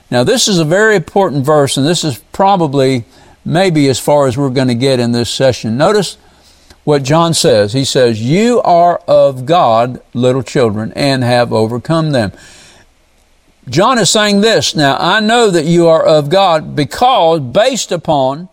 Now, 0.09 0.23
this 0.23 0.47
is 0.47 0.59
a 0.59 0.65
very 0.65 0.95
important 0.95 1.43
verse, 1.43 1.75
and 1.75 1.85
this 1.85 2.03
is 2.03 2.19
probably 2.31 3.03
maybe 3.43 3.89
as 3.89 3.99
far 3.99 4.27
as 4.27 4.37
we're 4.37 4.49
going 4.49 4.67
to 4.67 4.75
get 4.75 4.99
in 4.99 5.11
this 5.11 5.29
session. 5.29 5.75
Notice 5.75 6.17
what 6.84 7.04
John 7.04 7.34
says. 7.34 7.74
He 7.74 7.86
says, 7.86 8.22
You 8.22 8.62
are 8.62 8.98
of 9.08 9.46
God, 9.46 10.02
little 10.13 10.43
children, 10.43 10.91
and 10.96 11.24
have 11.24 11.54
overcome 11.54 12.12
them. 12.12 12.32
John 13.69 13.98
is 13.98 14.10
saying 14.10 14.41
this. 14.41 14.76
Now, 14.76 14.98
I 15.00 15.22
know 15.22 15.50
that 15.50 15.65
you 15.65 15.88
are 15.88 16.04
of 16.04 16.30
God 16.30 16.76
because 16.76 17.39
based 17.39 17.91
upon 17.91 18.50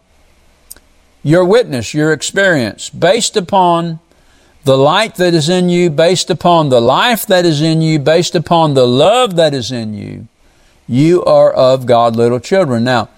your 1.23 1.45
witness, 1.45 1.93
your 1.93 2.13
experience, 2.13 2.89
based 2.91 3.37
upon 3.37 3.99
the 4.65 4.77
light 4.77 5.17
that 5.17 5.35
is 5.35 5.49
in 5.49 5.69
you, 5.69 5.91
based 5.91 6.31
upon 6.31 6.69
the 6.69 6.81
life 6.81 7.27
that 7.27 7.45
is 7.45 7.61
in 7.61 7.81
you, 7.83 7.99
based 7.99 8.35
upon 8.35 8.75
the 8.75 8.87
love 8.87 9.37
that 9.37 9.53
is 9.53 9.73
in 9.73 9.95
you, 9.95 10.29
you 10.87 11.25
are 11.25 11.53
of 11.53 11.87
God, 11.87 12.15
little 12.15 12.41
children. 12.41 12.85
Now, 12.85 13.09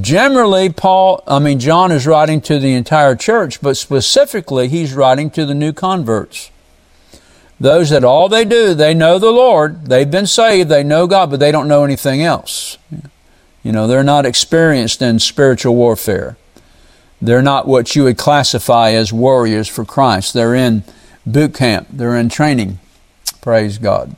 Generally, 0.00 0.70
Paul, 0.70 1.22
I 1.26 1.38
mean, 1.38 1.58
John 1.58 1.92
is 1.92 2.06
writing 2.06 2.40
to 2.42 2.58
the 2.58 2.74
entire 2.74 3.14
church, 3.14 3.60
but 3.60 3.76
specifically, 3.76 4.68
he's 4.68 4.94
writing 4.94 5.30
to 5.30 5.46
the 5.46 5.54
new 5.54 5.72
converts. 5.72 6.50
Those 7.58 7.90
that 7.90 8.04
all 8.04 8.28
they 8.28 8.44
do, 8.44 8.74
they 8.74 8.92
know 8.92 9.18
the 9.18 9.30
Lord, 9.30 9.86
they've 9.86 10.10
been 10.10 10.26
saved, 10.26 10.68
they 10.68 10.82
know 10.82 11.06
God, 11.06 11.30
but 11.30 11.40
they 11.40 11.52
don't 11.52 11.68
know 11.68 11.84
anything 11.84 12.22
else. 12.22 12.76
You 13.62 13.72
know, 13.72 13.86
they're 13.86 14.04
not 14.04 14.26
experienced 14.26 15.00
in 15.00 15.18
spiritual 15.18 15.74
warfare. 15.74 16.36
They're 17.22 17.42
not 17.42 17.66
what 17.66 17.96
you 17.96 18.04
would 18.04 18.18
classify 18.18 18.90
as 18.90 19.12
warriors 19.12 19.68
for 19.68 19.84
Christ. 19.84 20.34
They're 20.34 20.54
in 20.54 20.84
boot 21.24 21.54
camp, 21.54 21.88
they're 21.90 22.16
in 22.16 22.28
training. 22.28 22.78
Praise 23.40 23.78
God. 23.78 24.16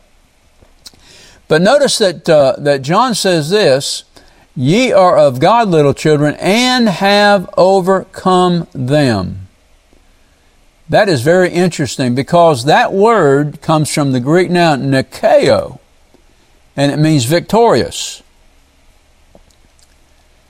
But 1.47 1.63
notice 1.63 1.97
that, 1.99 2.29
uh, 2.29 2.57
that 2.59 2.83
John 2.83 3.15
says 3.15 3.51
this 3.51 4.05
Ye 4.61 4.91
are 4.91 5.17
of 5.17 5.39
God, 5.39 5.69
little 5.69 5.95
children, 5.95 6.35
and 6.35 6.89
have 6.89 7.49
overcome 7.57 8.67
them. 8.73 9.47
That 10.89 11.09
is 11.09 11.23
very 11.23 11.51
interesting 11.51 12.17
because 12.17 12.65
that 12.65 12.93
word 12.93 13.63
comes 13.63 13.95
from 13.95 14.11
the 14.11 14.19
Greek 14.19 14.51
noun 14.51 14.91
nikeo, 14.91 15.79
and 16.77 16.91
it 16.91 16.99
means 16.99 17.25
victorious. 17.25 18.21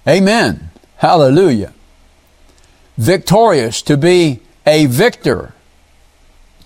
Amen. 0.08 0.70
Hallelujah. 0.96 1.74
Victorious, 2.96 3.82
to 3.82 3.98
be 3.98 4.40
a 4.66 4.86
victor, 4.86 5.52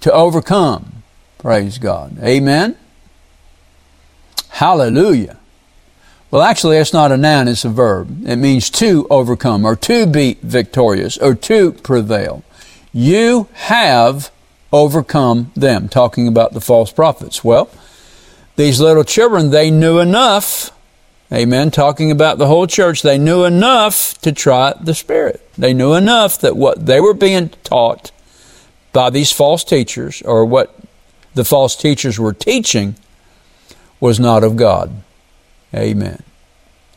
to 0.00 0.12
overcome. 0.12 1.02
Praise 1.38 1.78
God. 1.78 2.22
Amen. 2.22 2.76
Hallelujah. 4.50 5.38
Well, 6.32 6.40
actually, 6.40 6.78
it's 6.78 6.94
not 6.94 7.12
a 7.12 7.18
noun, 7.18 7.46
it's 7.46 7.66
a 7.66 7.68
verb. 7.68 8.26
It 8.26 8.36
means 8.36 8.70
to 8.70 9.06
overcome 9.10 9.66
or 9.66 9.76
to 9.76 10.06
be 10.06 10.38
victorious 10.42 11.18
or 11.18 11.34
to 11.34 11.72
prevail. 11.72 12.42
You 12.90 13.48
have 13.52 14.30
overcome 14.72 15.52
them, 15.54 15.90
talking 15.90 16.26
about 16.26 16.54
the 16.54 16.60
false 16.62 16.90
prophets. 16.90 17.44
Well, 17.44 17.68
these 18.56 18.80
little 18.80 19.04
children, 19.04 19.50
they 19.50 19.70
knew 19.70 19.98
enough, 19.98 20.70
amen, 21.30 21.70
talking 21.70 22.10
about 22.10 22.38
the 22.38 22.46
whole 22.46 22.66
church, 22.66 23.02
they 23.02 23.18
knew 23.18 23.44
enough 23.44 24.18
to 24.22 24.32
try 24.32 24.72
the 24.80 24.94
Spirit. 24.94 25.46
They 25.58 25.74
knew 25.74 25.92
enough 25.92 26.40
that 26.40 26.56
what 26.56 26.86
they 26.86 26.98
were 26.98 27.12
being 27.12 27.50
taught 27.62 28.10
by 28.94 29.10
these 29.10 29.32
false 29.32 29.64
teachers 29.64 30.22
or 30.22 30.46
what 30.46 30.74
the 31.34 31.44
false 31.44 31.76
teachers 31.76 32.18
were 32.18 32.32
teaching 32.32 32.94
was 34.00 34.18
not 34.18 34.42
of 34.42 34.56
God. 34.56 35.01
Amen. 35.74 36.22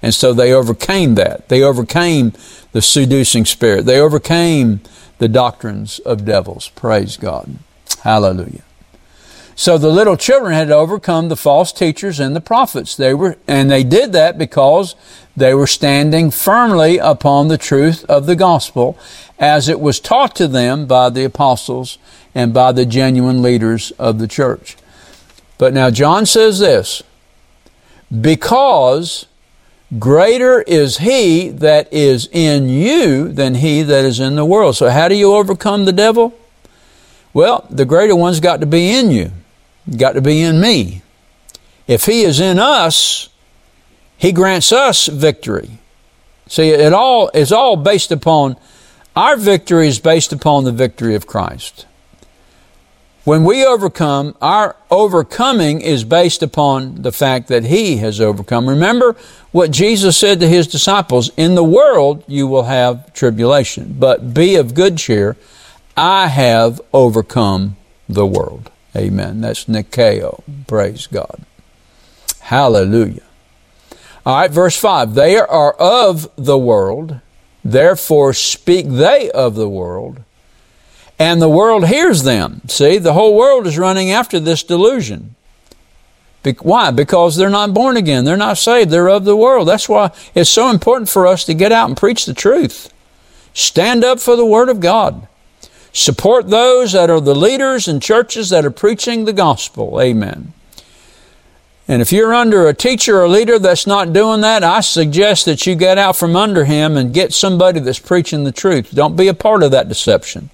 And 0.02 0.14
so 0.14 0.34
they 0.34 0.54
overcame 0.54 1.16
that. 1.16 1.50
They 1.50 1.64
overcame 1.64 2.34
the 2.74 2.82
seducing 2.82 3.46
spirit. 3.46 3.86
They 3.86 4.00
overcame 4.00 4.82
the 5.18 5.28
doctrines 5.28 6.00
of 6.00 6.26
devils. 6.26 6.70
Praise 6.70 7.18
God. 7.18 7.58
Hallelujah. 8.04 8.62
So 9.56 9.78
the 9.78 9.90
little 9.90 10.18
children 10.18 10.54
had 10.54 10.70
overcome 10.70 11.30
the 11.30 11.38
false 11.38 11.72
teachers 11.72 12.20
and 12.20 12.36
the 12.36 12.42
prophets. 12.42 12.96
They 12.96 13.14
were, 13.14 13.38
and 13.48 13.72
they 13.72 13.86
did 13.86 14.12
that 14.12 14.38
because 14.38 14.96
they 15.36 15.54
were 15.54 15.68
standing 15.68 16.30
firmly 16.30 16.98
upon 16.98 17.48
the 17.48 17.58
truth 17.58 18.04
of 18.06 18.26
the 18.26 18.36
gospel 18.36 18.98
as 19.40 19.70
it 19.70 19.80
was 19.80 20.02
taught 20.02 20.36
to 20.36 20.48
them 20.48 20.86
by 20.86 21.10
the 21.10 21.24
apostles 21.24 21.98
and 22.34 22.54
by 22.54 22.74
the 22.74 22.86
genuine 22.86 23.42
leaders 23.42 23.92
of 23.92 24.20
the 24.20 24.28
church. 24.28 24.76
But 25.58 25.74
now 25.74 25.90
John 25.90 26.26
says 26.26 26.60
this, 26.60 27.02
because 28.22 29.26
greater 30.00 30.62
is 30.62 31.00
he 31.00 31.50
that 31.50 31.92
is 31.94 32.28
in 32.32 32.70
you 32.70 33.32
than 33.32 33.56
he 33.56 33.82
that 33.84 34.06
is 34.06 34.20
in 34.20 34.36
the 34.36 34.46
world. 34.46 34.76
So 34.76 34.90
how 34.90 35.08
do 35.08 35.16
you 35.16 35.34
overcome 35.34 35.86
the 35.86 35.94
devil? 35.94 36.38
Well, 37.34 37.66
the 37.70 37.86
greater 37.86 38.16
one's 38.16 38.40
got 38.40 38.62
to 38.62 38.66
be 38.66 38.98
in 38.98 39.12
you 39.12 39.32
got 39.98 40.14
to 40.14 40.22
be 40.22 40.42
in 40.42 40.60
me. 40.60 41.02
If 41.88 42.06
He 42.06 42.24
is 42.24 42.40
in 42.40 42.60
us, 42.60 43.30
He 44.18 44.32
grants 44.32 44.72
us 44.72 45.08
victory. 45.08 45.80
See, 46.48 46.70
it 46.70 46.94
all 46.94 47.30
is 47.34 47.52
all 47.52 47.76
based 47.76 48.12
upon 48.12 48.58
our 49.16 49.38
victory 49.38 49.88
is 49.88 50.00
based 50.00 50.34
upon 50.34 50.66
the 50.66 50.72
victory 50.72 51.16
of 51.16 51.26
Christ. 51.26 51.86
When 53.26 53.44
we 53.44 53.66
overcome, 53.66 54.36
our 54.40 54.76
overcoming 54.92 55.82
is 55.82 56.04
based 56.04 56.44
upon 56.44 57.02
the 57.02 57.12
fact 57.12 57.48
that 57.48 57.66
He 57.66 57.98
has 57.98 58.22
overcome. 58.22 58.70
Remember 58.70 59.16
what 59.52 59.72
Jesus 59.72 60.16
said 60.16 60.40
to 60.40 60.48
His 60.48 60.68
disciples 60.68 61.32
In 61.36 61.56
the 61.56 61.64
world 61.64 62.24
you 62.28 62.46
will 62.46 62.66
have 62.66 63.12
tribulation, 63.14 63.96
but 63.98 64.36
be 64.36 64.56
of 64.56 64.76
good 64.76 65.00
cheer. 65.00 65.38
I 65.98 66.28
have 66.28 66.80
overcome 66.94 67.78
the 68.08 68.28
world. 68.28 68.70
Amen. 68.96 69.42
That's 69.42 69.66
Nikeo. 69.66 70.44
Praise 70.68 71.08
God. 71.08 71.42
Hallelujah. 72.42 73.24
All 74.24 74.38
right, 74.38 74.52
verse 74.52 74.80
5. 74.80 75.16
They 75.16 75.38
are 75.38 75.74
of 75.74 76.30
the 76.36 76.60
world, 76.60 77.22
therefore 77.64 78.34
speak 78.34 78.86
they 78.88 79.32
of 79.32 79.56
the 79.56 79.70
world, 79.70 80.22
and 81.18 81.42
the 81.42 81.50
world 81.50 81.88
hears 81.88 82.24
them. 82.24 82.62
See, 82.68 82.98
the 82.98 83.14
whole 83.14 83.36
world 83.36 83.68
is 83.68 83.78
running 83.78 84.12
after 84.12 84.40
this 84.40 84.64
delusion. 84.64 85.36
Be- 86.44 86.54
why? 86.54 86.92
Because 86.92 87.36
they're 87.36 87.50
not 87.50 87.74
born 87.74 87.98
again. 87.98 88.26
They're 88.26 88.38
not 88.38 88.58
saved. 88.58 88.92
They're 88.92 89.10
of 89.10 89.26
the 89.26 89.36
world. 89.36 89.68
That's 89.68 89.90
why 89.90 90.12
it's 90.34 90.50
so 90.50 90.70
important 90.70 91.10
for 91.10 91.26
us 91.26 91.46
to 91.46 91.54
get 91.54 91.72
out 91.72 91.88
and 91.88 91.98
preach 91.98 92.26
the 92.26 92.34
truth. 92.34 92.94
Stand 93.54 94.04
up 94.04 94.20
for 94.20 94.36
the 94.36 94.46
Word 94.46 94.70
of 94.70 94.80
God. 94.80 95.28
Support 95.94 96.50
those 96.50 96.92
that 96.92 97.10
are 97.10 97.22
the 97.22 97.34
leaders 97.34 97.88
in 97.88 98.02
churches 98.02 98.50
that 98.50 98.66
are 98.66 98.72
preaching 98.72 99.24
the 99.24 99.34
gospel. 99.34 100.02
Amen. 100.02 100.52
And 101.88 102.02
if 102.02 102.12
you're 102.12 102.34
under 102.34 102.68
a 102.68 102.74
teacher 102.74 103.22
or 103.22 103.30
leader 103.30 103.58
that's 103.60 103.88
not 103.88 104.12
doing 104.12 104.42
that, 104.42 104.64
I 104.64 104.82
suggest 104.82 105.46
that 105.46 105.66
you 105.66 105.76
get 105.76 105.98
out 105.98 106.16
from 106.16 106.36
under 106.36 106.66
him 106.66 106.98
and 106.98 107.14
get 107.14 107.32
somebody 107.32 107.80
that's 107.80 108.00
preaching 108.00 108.44
the 108.44 108.52
truth. 108.52 108.92
Don't 108.94 109.16
be 109.16 109.28
a 109.28 109.34
part 109.34 109.64
of 109.64 109.72
that 109.72 109.88
deception. 109.88 110.50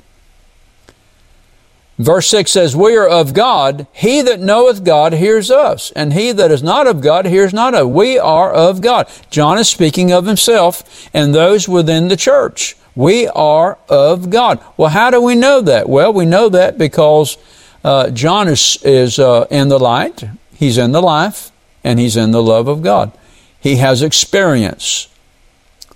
Verse 2.02 2.28
6 2.28 2.52
says, 2.52 2.76
We 2.76 2.96
are 2.98 3.08
of 3.08 3.34
God. 3.34 3.86
He 3.92 4.22
that 4.24 4.40
knoweth 4.40 4.84
God 4.84 5.14
hears 5.14 5.52
us, 5.52 5.92
and 5.92 6.14
he 6.14 6.32
that 6.32 6.50
is 6.50 6.64
not 6.64 6.88
of 6.88 7.02
God 7.02 7.26
hears 7.26 7.54
not 7.54 7.76
us. 7.76 7.86
We 7.86 8.18
are 8.18 8.52
of 8.52 8.82
God. 8.82 9.08
John 9.30 9.60
is 9.60 9.70
speaking 9.70 10.12
of 10.12 10.26
himself 10.26 11.10
and 11.14 11.34
those 11.34 11.70
within 11.70 12.08
the 12.08 12.18
church. 12.18 12.76
We 12.96 13.28
are 13.28 13.78
of 13.88 14.32
God. 14.32 14.64
Well, 14.78 14.90
how 14.90 15.12
do 15.12 15.22
we 15.22 15.36
know 15.36 15.62
that? 15.62 15.88
Well, 15.88 16.12
we 16.12 16.26
know 16.26 16.50
that 16.50 16.78
because 16.78 17.38
uh, 17.84 18.10
John 18.10 18.48
is, 18.48 18.80
is 18.84 19.20
uh, 19.20 19.46
in 19.52 19.70
the 19.70 19.80
light, 19.80 20.24
he's 20.56 20.78
in 20.78 20.94
the 20.94 21.02
life, 21.02 21.52
and 21.84 22.00
he's 22.00 22.18
in 22.18 22.32
the 22.32 22.44
love 22.44 22.68
of 22.68 22.82
God. 22.82 23.12
He 23.60 23.76
has 23.76 24.02
experience. 24.02 25.08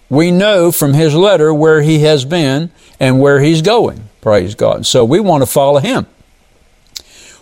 We 0.07 0.29
know 0.29 0.71
from 0.71 0.93
his 0.93 1.15
letter 1.15 1.51
where 1.51 1.81
he 1.81 1.99
has 1.99 2.25
been 2.25 2.69
and 2.99 3.19
where 3.19 3.39
he's 3.41 3.63
going. 3.63 4.07
Praise 4.25 4.55
God. 4.55 4.87
So 4.87 5.05
we 5.05 5.19
want 5.19 5.43
to 5.43 5.45
follow 5.45 5.79
him. 5.79 6.07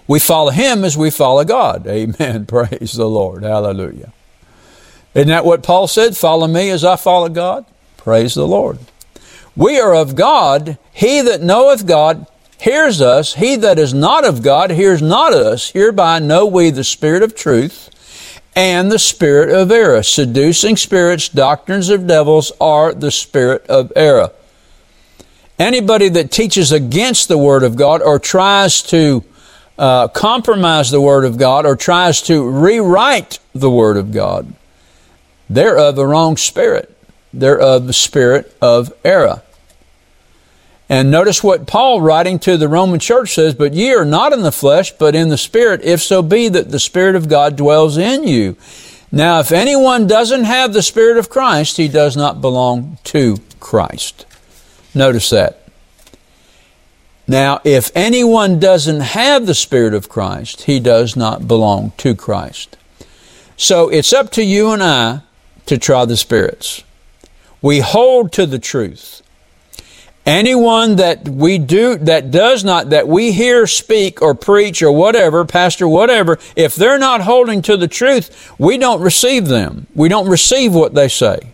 We 0.06 0.19
follow 0.19 0.52
him 0.52 0.84
as 0.84 0.98
we 0.98 1.12
follow 1.12 1.46
God. 1.46 1.88
Amen. 1.88 2.46
Praise 2.46 2.91
the 2.91 3.08
Lord. 3.08 3.43
Hallelujah. 3.43 4.12
Isn't 5.13 5.30
that 5.30 5.46
what 5.46 5.63
Paul 5.63 5.88
said? 5.88 6.17
Follow 6.17 6.46
me 6.46 6.69
as 6.72 6.84
I 6.84 6.98
follow 6.98 7.30
God? 7.30 7.63
Praise 7.96 8.34
the 8.34 8.46
Lord. 8.46 8.80
We 9.56 9.80
are 9.80 9.96
of 9.96 10.17
God. 10.17 10.78
He 10.91 11.22
that 11.22 11.41
knoweth 11.41 11.88
God 11.88 12.28
hears 12.60 13.00
us. 13.00 13.36
He 13.36 13.56
that 13.56 13.80
is 13.80 13.93
not 13.93 14.26
of 14.26 14.43
God 14.43 14.69
hears 14.69 15.02
not 15.02 15.32
us. 15.32 15.69
Hereby 15.69 16.19
know 16.19 16.46
we 16.46 16.69
the 16.69 16.84
Spirit 16.84 17.24
of 17.24 17.34
truth 17.34 17.91
and 18.58 18.91
the 18.91 19.00
spirit 19.00 19.56
of 19.56 19.72
error. 19.72 20.04
Seducing 20.04 20.76
spirits, 20.76 21.30
doctrines 21.30 21.88
of 21.88 22.08
devils 22.08 22.52
are 22.60 22.93
the 22.93 23.10
spirit 23.10 23.65
of 23.67 23.93
error. 23.96 24.32
Anybody 25.60 26.10
that 26.10 26.32
teaches 26.32 26.72
against 26.72 27.28
the 27.28 27.38
Word 27.38 27.63
of 27.63 27.76
God 27.76 28.02
or 28.02 28.20
tries 28.20 28.82
to 28.84 29.24
uh, 29.78 30.08
compromise 30.10 30.92
the 30.92 31.02
Word 31.02 31.26
of 31.26 31.38
God 31.38 31.66
or 31.66 31.76
tries 31.76 32.22
to 32.24 32.48
rewrite 32.48 33.39
the 33.54 33.70
Word 33.70 33.98
of 33.98 34.12
God, 34.12 34.54
they're 35.50 35.78
of 35.78 35.96
the 35.96 36.06
wrong 36.06 36.38
spirit. 36.38 36.89
They're 37.34 37.60
of 37.60 37.88
the 37.88 37.94
spirit 37.94 38.56
of 38.62 38.94
error. 39.04 39.42
And 40.89 41.10
notice 41.10 41.44
what 41.44 41.66
Paul, 41.66 42.02
writing 42.02 42.39
to 42.39 42.58
the 42.58 42.68
Roman 42.68 43.00
church, 43.00 43.34
says, 43.34 43.56
But 43.56 43.74
ye 43.74 43.94
are 43.94 44.06
not 44.06 44.34
in 44.34 44.42
the 44.42 44.52
flesh, 44.52 44.92
but 44.92 45.16
in 45.16 45.30
the 45.30 45.38
Spirit, 45.38 45.82
if 45.82 46.02
so 46.02 46.22
be 46.22 46.50
that 46.50 46.70
the 46.70 46.80
Spirit 46.80 47.16
of 47.16 47.30
God 47.30 47.56
dwells 47.56 47.98
in 47.98 48.28
you. 48.28 48.58
Now, 49.12 49.39
if 49.39 49.52
anyone 49.52 50.08
doesn't 50.08 50.44
have 50.44 50.74
the 50.74 50.84
Spirit 50.84 51.18
of 51.18 51.30
Christ, 51.30 51.78
he 51.78 51.88
does 51.88 52.18
not 52.18 52.42
belong 52.42 52.98
to 53.06 53.38
Christ. 53.60 54.26
Notice 54.95 55.29
that. 55.32 55.60
Now, 57.27 57.62
if 57.63 57.89
anyone 57.95 58.60
doesn't 58.60 58.99
have 58.99 59.45
the 59.45 59.56
Spirit 59.56 59.93
of 59.93 60.10
Christ, 60.10 60.63
he 60.63 60.79
does 60.79 61.15
not 61.15 61.47
belong 61.47 61.93
to 61.97 62.15
Christ. 62.15 62.77
So 63.56 63.89
it's 63.89 64.12
up 64.12 64.29
to 64.32 64.43
you 64.43 64.71
and 64.71 64.84
I 64.84 65.21
to 65.67 65.77
try 65.77 66.06
the 66.06 66.17
spirits. 66.17 66.84
We 67.62 67.79
hold 67.79 68.34
to 68.34 68.45
the 68.45 68.60
truth. 68.60 69.21
Anyone 70.25 70.97
that 70.97 71.27
we 71.27 71.58
do, 71.58 71.95
that 71.97 72.32
does 72.32 72.63
not, 72.63 72.89
that 72.89 73.08
we 73.08 73.32
hear 73.32 73.67
speak 73.67 74.21
or 74.21 74.34
preach 74.34 74.82
or 74.82 74.91
whatever, 74.91 75.43
pastor, 75.45 75.88
whatever, 75.88 76.39
if 76.56 76.75
they're 76.75 76.99
not 76.99 77.21
holding 77.21 77.62
to 77.63 77.77
the 77.77 77.89
truth, 77.89 78.53
we 78.58 78.77
don't 78.77 79.01
receive 79.01 79.47
them. 79.47 79.88
We 79.95 80.10
don't 80.10 80.29
receive 80.29 80.73
what 80.73 80.93
they 80.93 81.10
say. 81.10 81.53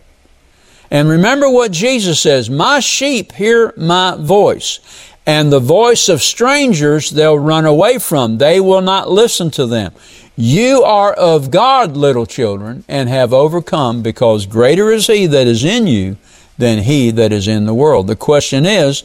And 0.90 1.08
remember 1.08 1.48
what 1.48 1.70
Jesus 1.70 2.20
says, 2.20 2.50
my 2.50 2.80
sheep 2.80 3.32
hear 3.32 3.72
my 3.76 4.16
voice 4.18 4.80
and 5.26 5.52
the 5.52 5.60
voice 5.60 6.08
of 6.08 6.22
strangers 6.22 7.10
they'll 7.10 7.38
run 7.38 7.64
away 7.64 7.98
from. 7.98 8.38
They 8.38 8.58
will 8.60 8.80
not 8.80 9.10
listen 9.10 9.50
to 9.52 9.66
them. 9.66 9.92
You 10.36 10.82
are 10.82 11.12
of 11.12 11.50
God, 11.50 11.96
little 11.96 12.26
children, 12.26 12.84
and 12.88 13.08
have 13.08 13.32
overcome, 13.32 14.02
because 14.02 14.46
greater 14.46 14.90
is 14.90 15.06
He 15.06 15.26
that 15.26 15.46
is 15.46 15.64
in 15.64 15.86
you 15.86 16.16
than 16.56 16.82
he 16.82 17.10
that 17.10 17.32
is 17.32 17.48
in 17.48 17.66
the 17.66 17.74
world. 17.74 18.06
The 18.06 18.16
question 18.16 18.66
is, 18.66 19.02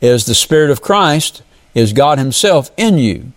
is 0.00 0.26
the 0.26 0.34
Spirit 0.34 0.70
of 0.70 0.82
Christ, 0.82 1.42
is 1.74 1.92
God 1.92 2.18
Himself 2.18 2.70
in 2.76 2.98
you? 2.98 3.32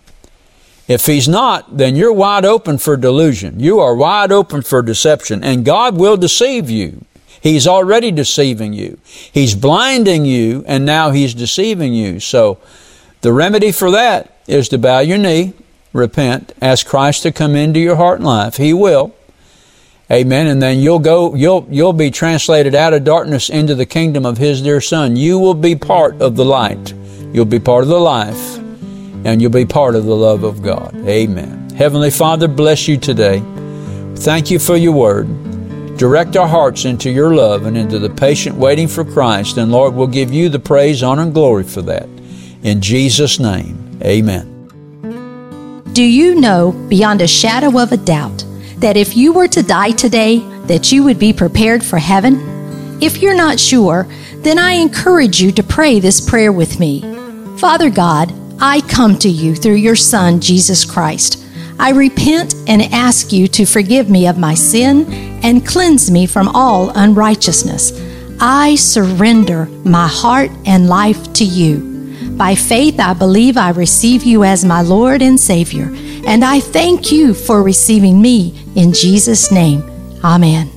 If 0.88 1.06
He's 1.06 1.28
not, 1.28 1.76
then 1.76 1.96
you're 1.96 2.12
wide 2.12 2.44
open 2.44 2.78
for 2.78 2.96
delusion. 2.96 3.60
You 3.60 3.80
are 3.80 3.94
wide 3.94 4.32
open 4.32 4.62
for 4.62 4.82
deception, 4.82 5.42
and 5.42 5.64
God 5.64 5.96
will 5.96 6.16
deceive 6.16 6.70
you. 6.70 7.04
He's 7.40 7.66
already 7.66 8.10
deceiving 8.10 8.72
you. 8.72 8.98
He's 9.04 9.54
blinding 9.54 10.24
you, 10.24 10.64
and 10.66 10.84
now 10.84 11.10
He's 11.10 11.34
deceiving 11.34 11.94
you. 11.94 12.20
So, 12.20 12.58
the 13.22 13.32
remedy 13.32 13.72
for 13.72 13.90
that 13.90 14.36
is 14.46 14.68
to 14.70 14.78
bow 14.78 15.00
your 15.00 15.18
knee 15.18 15.54
repent, 15.92 16.52
ask 16.60 16.86
Christ 16.86 17.22
to 17.24 17.32
come 17.32 17.54
into 17.54 17.80
your 17.80 17.96
heart 17.96 18.18
and 18.18 18.26
life. 18.26 18.56
He 18.56 18.72
will. 18.72 19.14
Amen. 20.10 20.46
And 20.48 20.60
then 20.60 20.80
you'll 20.80 20.98
go, 20.98 21.34
you'll, 21.34 21.66
you'll 21.70 21.92
be 21.92 22.10
translated 22.10 22.74
out 22.74 22.92
of 22.92 23.04
darkness 23.04 23.48
into 23.48 23.74
the 23.74 23.86
kingdom 23.86 24.26
of 24.26 24.38
His 24.38 24.60
dear 24.62 24.80
Son. 24.80 25.16
You 25.16 25.38
will 25.38 25.54
be 25.54 25.76
part 25.76 26.20
of 26.20 26.36
the 26.36 26.44
light. 26.44 26.92
You'll 27.32 27.44
be 27.44 27.60
part 27.60 27.84
of 27.84 27.88
the 27.88 28.00
life 28.00 28.58
and 29.24 29.40
you'll 29.40 29.50
be 29.52 29.66
part 29.66 29.94
of 29.94 30.04
the 30.04 30.16
love 30.16 30.42
of 30.42 30.62
God. 30.62 30.94
Amen. 31.06 31.70
Heavenly 31.70 32.10
Father, 32.10 32.48
bless 32.48 32.88
you 32.88 32.96
today. 32.96 33.40
Thank 34.16 34.50
you 34.50 34.58
for 34.58 34.76
your 34.76 34.92
word. 34.92 35.49
Direct 36.00 36.34
our 36.34 36.48
hearts 36.48 36.86
into 36.86 37.10
your 37.10 37.34
love 37.34 37.66
and 37.66 37.76
into 37.76 37.98
the 37.98 38.08
patient 38.08 38.56
waiting 38.56 38.88
for 38.88 39.04
Christ. 39.04 39.58
And 39.58 39.70
Lord, 39.70 39.92
we'll 39.92 40.06
give 40.06 40.32
you 40.32 40.48
the 40.48 40.58
praise, 40.58 41.02
honor, 41.02 41.24
and 41.24 41.34
glory 41.34 41.62
for 41.62 41.82
that. 41.82 42.08
In 42.62 42.80
Jesus' 42.80 43.38
name, 43.38 44.00
amen. 44.02 44.46
Do 45.92 46.02
you 46.02 46.36
know 46.36 46.72
beyond 46.88 47.20
a 47.20 47.28
shadow 47.28 47.78
of 47.78 47.92
a 47.92 47.98
doubt 47.98 48.46
that 48.78 48.96
if 48.96 49.14
you 49.14 49.34
were 49.34 49.48
to 49.48 49.62
die 49.62 49.90
today, 49.90 50.38
that 50.68 50.90
you 50.90 51.04
would 51.04 51.18
be 51.18 51.34
prepared 51.34 51.84
for 51.84 51.98
heaven? 51.98 52.40
If 53.02 53.20
you're 53.20 53.36
not 53.36 53.60
sure, 53.60 54.06
then 54.36 54.58
I 54.58 54.72
encourage 54.72 55.42
you 55.42 55.52
to 55.52 55.62
pray 55.62 56.00
this 56.00 56.18
prayer 56.18 56.50
with 56.50 56.80
me. 56.80 57.02
Father 57.58 57.90
God, 57.90 58.32
I 58.58 58.80
come 58.88 59.18
to 59.18 59.28
you 59.28 59.54
through 59.54 59.74
your 59.74 59.96
Son, 59.96 60.40
Jesus 60.40 60.86
Christ. 60.86 61.39
I 61.80 61.92
repent 61.92 62.54
and 62.68 62.82
ask 62.92 63.32
you 63.32 63.48
to 63.48 63.64
forgive 63.64 64.10
me 64.10 64.26
of 64.26 64.36
my 64.36 64.52
sin 64.52 65.10
and 65.42 65.66
cleanse 65.66 66.10
me 66.10 66.26
from 66.26 66.48
all 66.48 66.90
unrighteousness. 66.90 67.98
I 68.38 68.74
surrender 68.74 69.64
my 69.82 70.06
heart 70.06 70.50
and 70.66 70.90
life 70.90 71.32
to 71.32 71.44
you. 71.44 72.36
By 72.36 72.54
faith, 72.54 73.00
I 73.00 73.14
believe 73.14 73.56
I 73.56 73.70
receive 73.70 74.24
you 74.24 74.44
as 74.44 74.62
my 74.62 74.82
Lord 74.82 75.22
and 75.22 75.40
Savior, 75.40 75.90
and 76.26 76.44
I 76.44 76.60
thank 76.60 77.10
you 77.10 77.32
for 77.32 77.62
receiving 77.62 78.20
me 78.20 78.62
in 78.76 78.92
Jesus' 78.92 79.50
name. 79.50 79.82
Amen. 80.22 80.70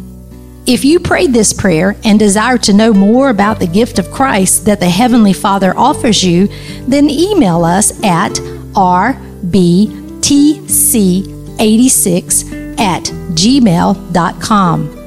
If 0.66 0.86
you 0.86 1.02
prayed 1.02 1.34
this 1.34 1.52
prayer 1.52 1.98
and 2.06 2.18
desire 2.18 2.58
to 2.60 2.72
know 2.72 2.94
more 2.94 3.28
about 3.28 3.60
the 3.60 3.68
gift 3.68 4.00
of 4.00 4.10
Christ 4.10 4.64
that 4.68 4.80
the 4.80 4.90
Heavenly 4.90 5.34
Father 5.34 5.78
offers 5.78 6.24
you, 6.24 6.48
then 6.88 7.10
email 7.10 7.66
us 7.66 8.02
at 8.06 8.40
rbtc86 10.24 12.80
at 12.80 13.04
gmail.com. 13.34 15.00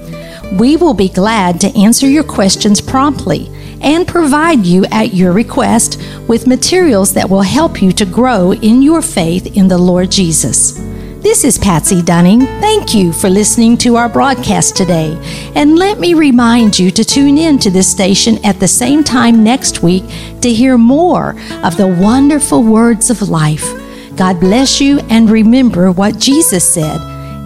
We 0.58 0.76
will 0.76 0.94
be 0.94 1.08
glad 1.08 1.60
to 1.60 1.76
answer 1.78 2.06
your 2.06 2.22
questions 2.22 2.80
promptly 2.80 3.50
and 3.80 4.06
provide 4.06 4.64
you 4.64 4.84
at 4.86 5.12
your 5.14 5.32
request 5.32 6.00
with 6.28 6.46
materials 6.46 7.12
that 7.14 7.28
will 7.28 7.42
help 7.42 7.82
you 7.82 7.90
to 7.92 8.06
grow 8.06 8.52
in 8.52 8.82
your 8.82 9.02
faith 9.02 9.56
in 9.56 9.66
the 9.68 9.78
Lord 9.78 10.10
Jesus. 10.10 10.80
This 11.22 11.44
is 11.44 11.58
Patsy 11.58 12.02
Dunning. 12.02 12.40
Thank 12.40 12.94
you 12.94 13.12
for 13.12 13.28
listening 13.28 13.76
to 13.78 13.96
our 13.96 14.08
broadcast 14.08 14.76
today. 14.76 15.18
And 15.56 15.76
let 15.76 15.98
me 15.98 16.14
remind 16.14 16.78
you 16.78 16.92
to 16.92 17.04
tune 17.04 17.36
in 17.36 17.58
to 17.58 17.70
this 17.70 17.90
station 17.90 18.38
at 18.44 18.60
the 18.60 18.68
same 18.68 19.02
time 19.02 19.42
next 19.42 19.82
week 19.82 20.04
to 20.42 20.52
hear 20.52 20.78
more 20.78 21.30
of 21.64 21.76
the 21.76 21.88
wonderful 22.00 22.62
words 22.62 23.10
of 23.10 23.28
life. 23.28 23.85
God 24.16 24.40
bless 24.40 24.80
you 24.80 25.00
and 25.10 25.28
remember 25.28 25.92
what 25.92 26.18
Jesus 26.18 26.74
said 26.74 26.98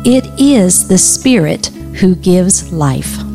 it 0.06 0.24
is 0.40 0.88
the 0.88 0.96
Spirit 0.96 1.66
who 1.66 2.14
gives 2.14 2.72
life. 2.72 3.29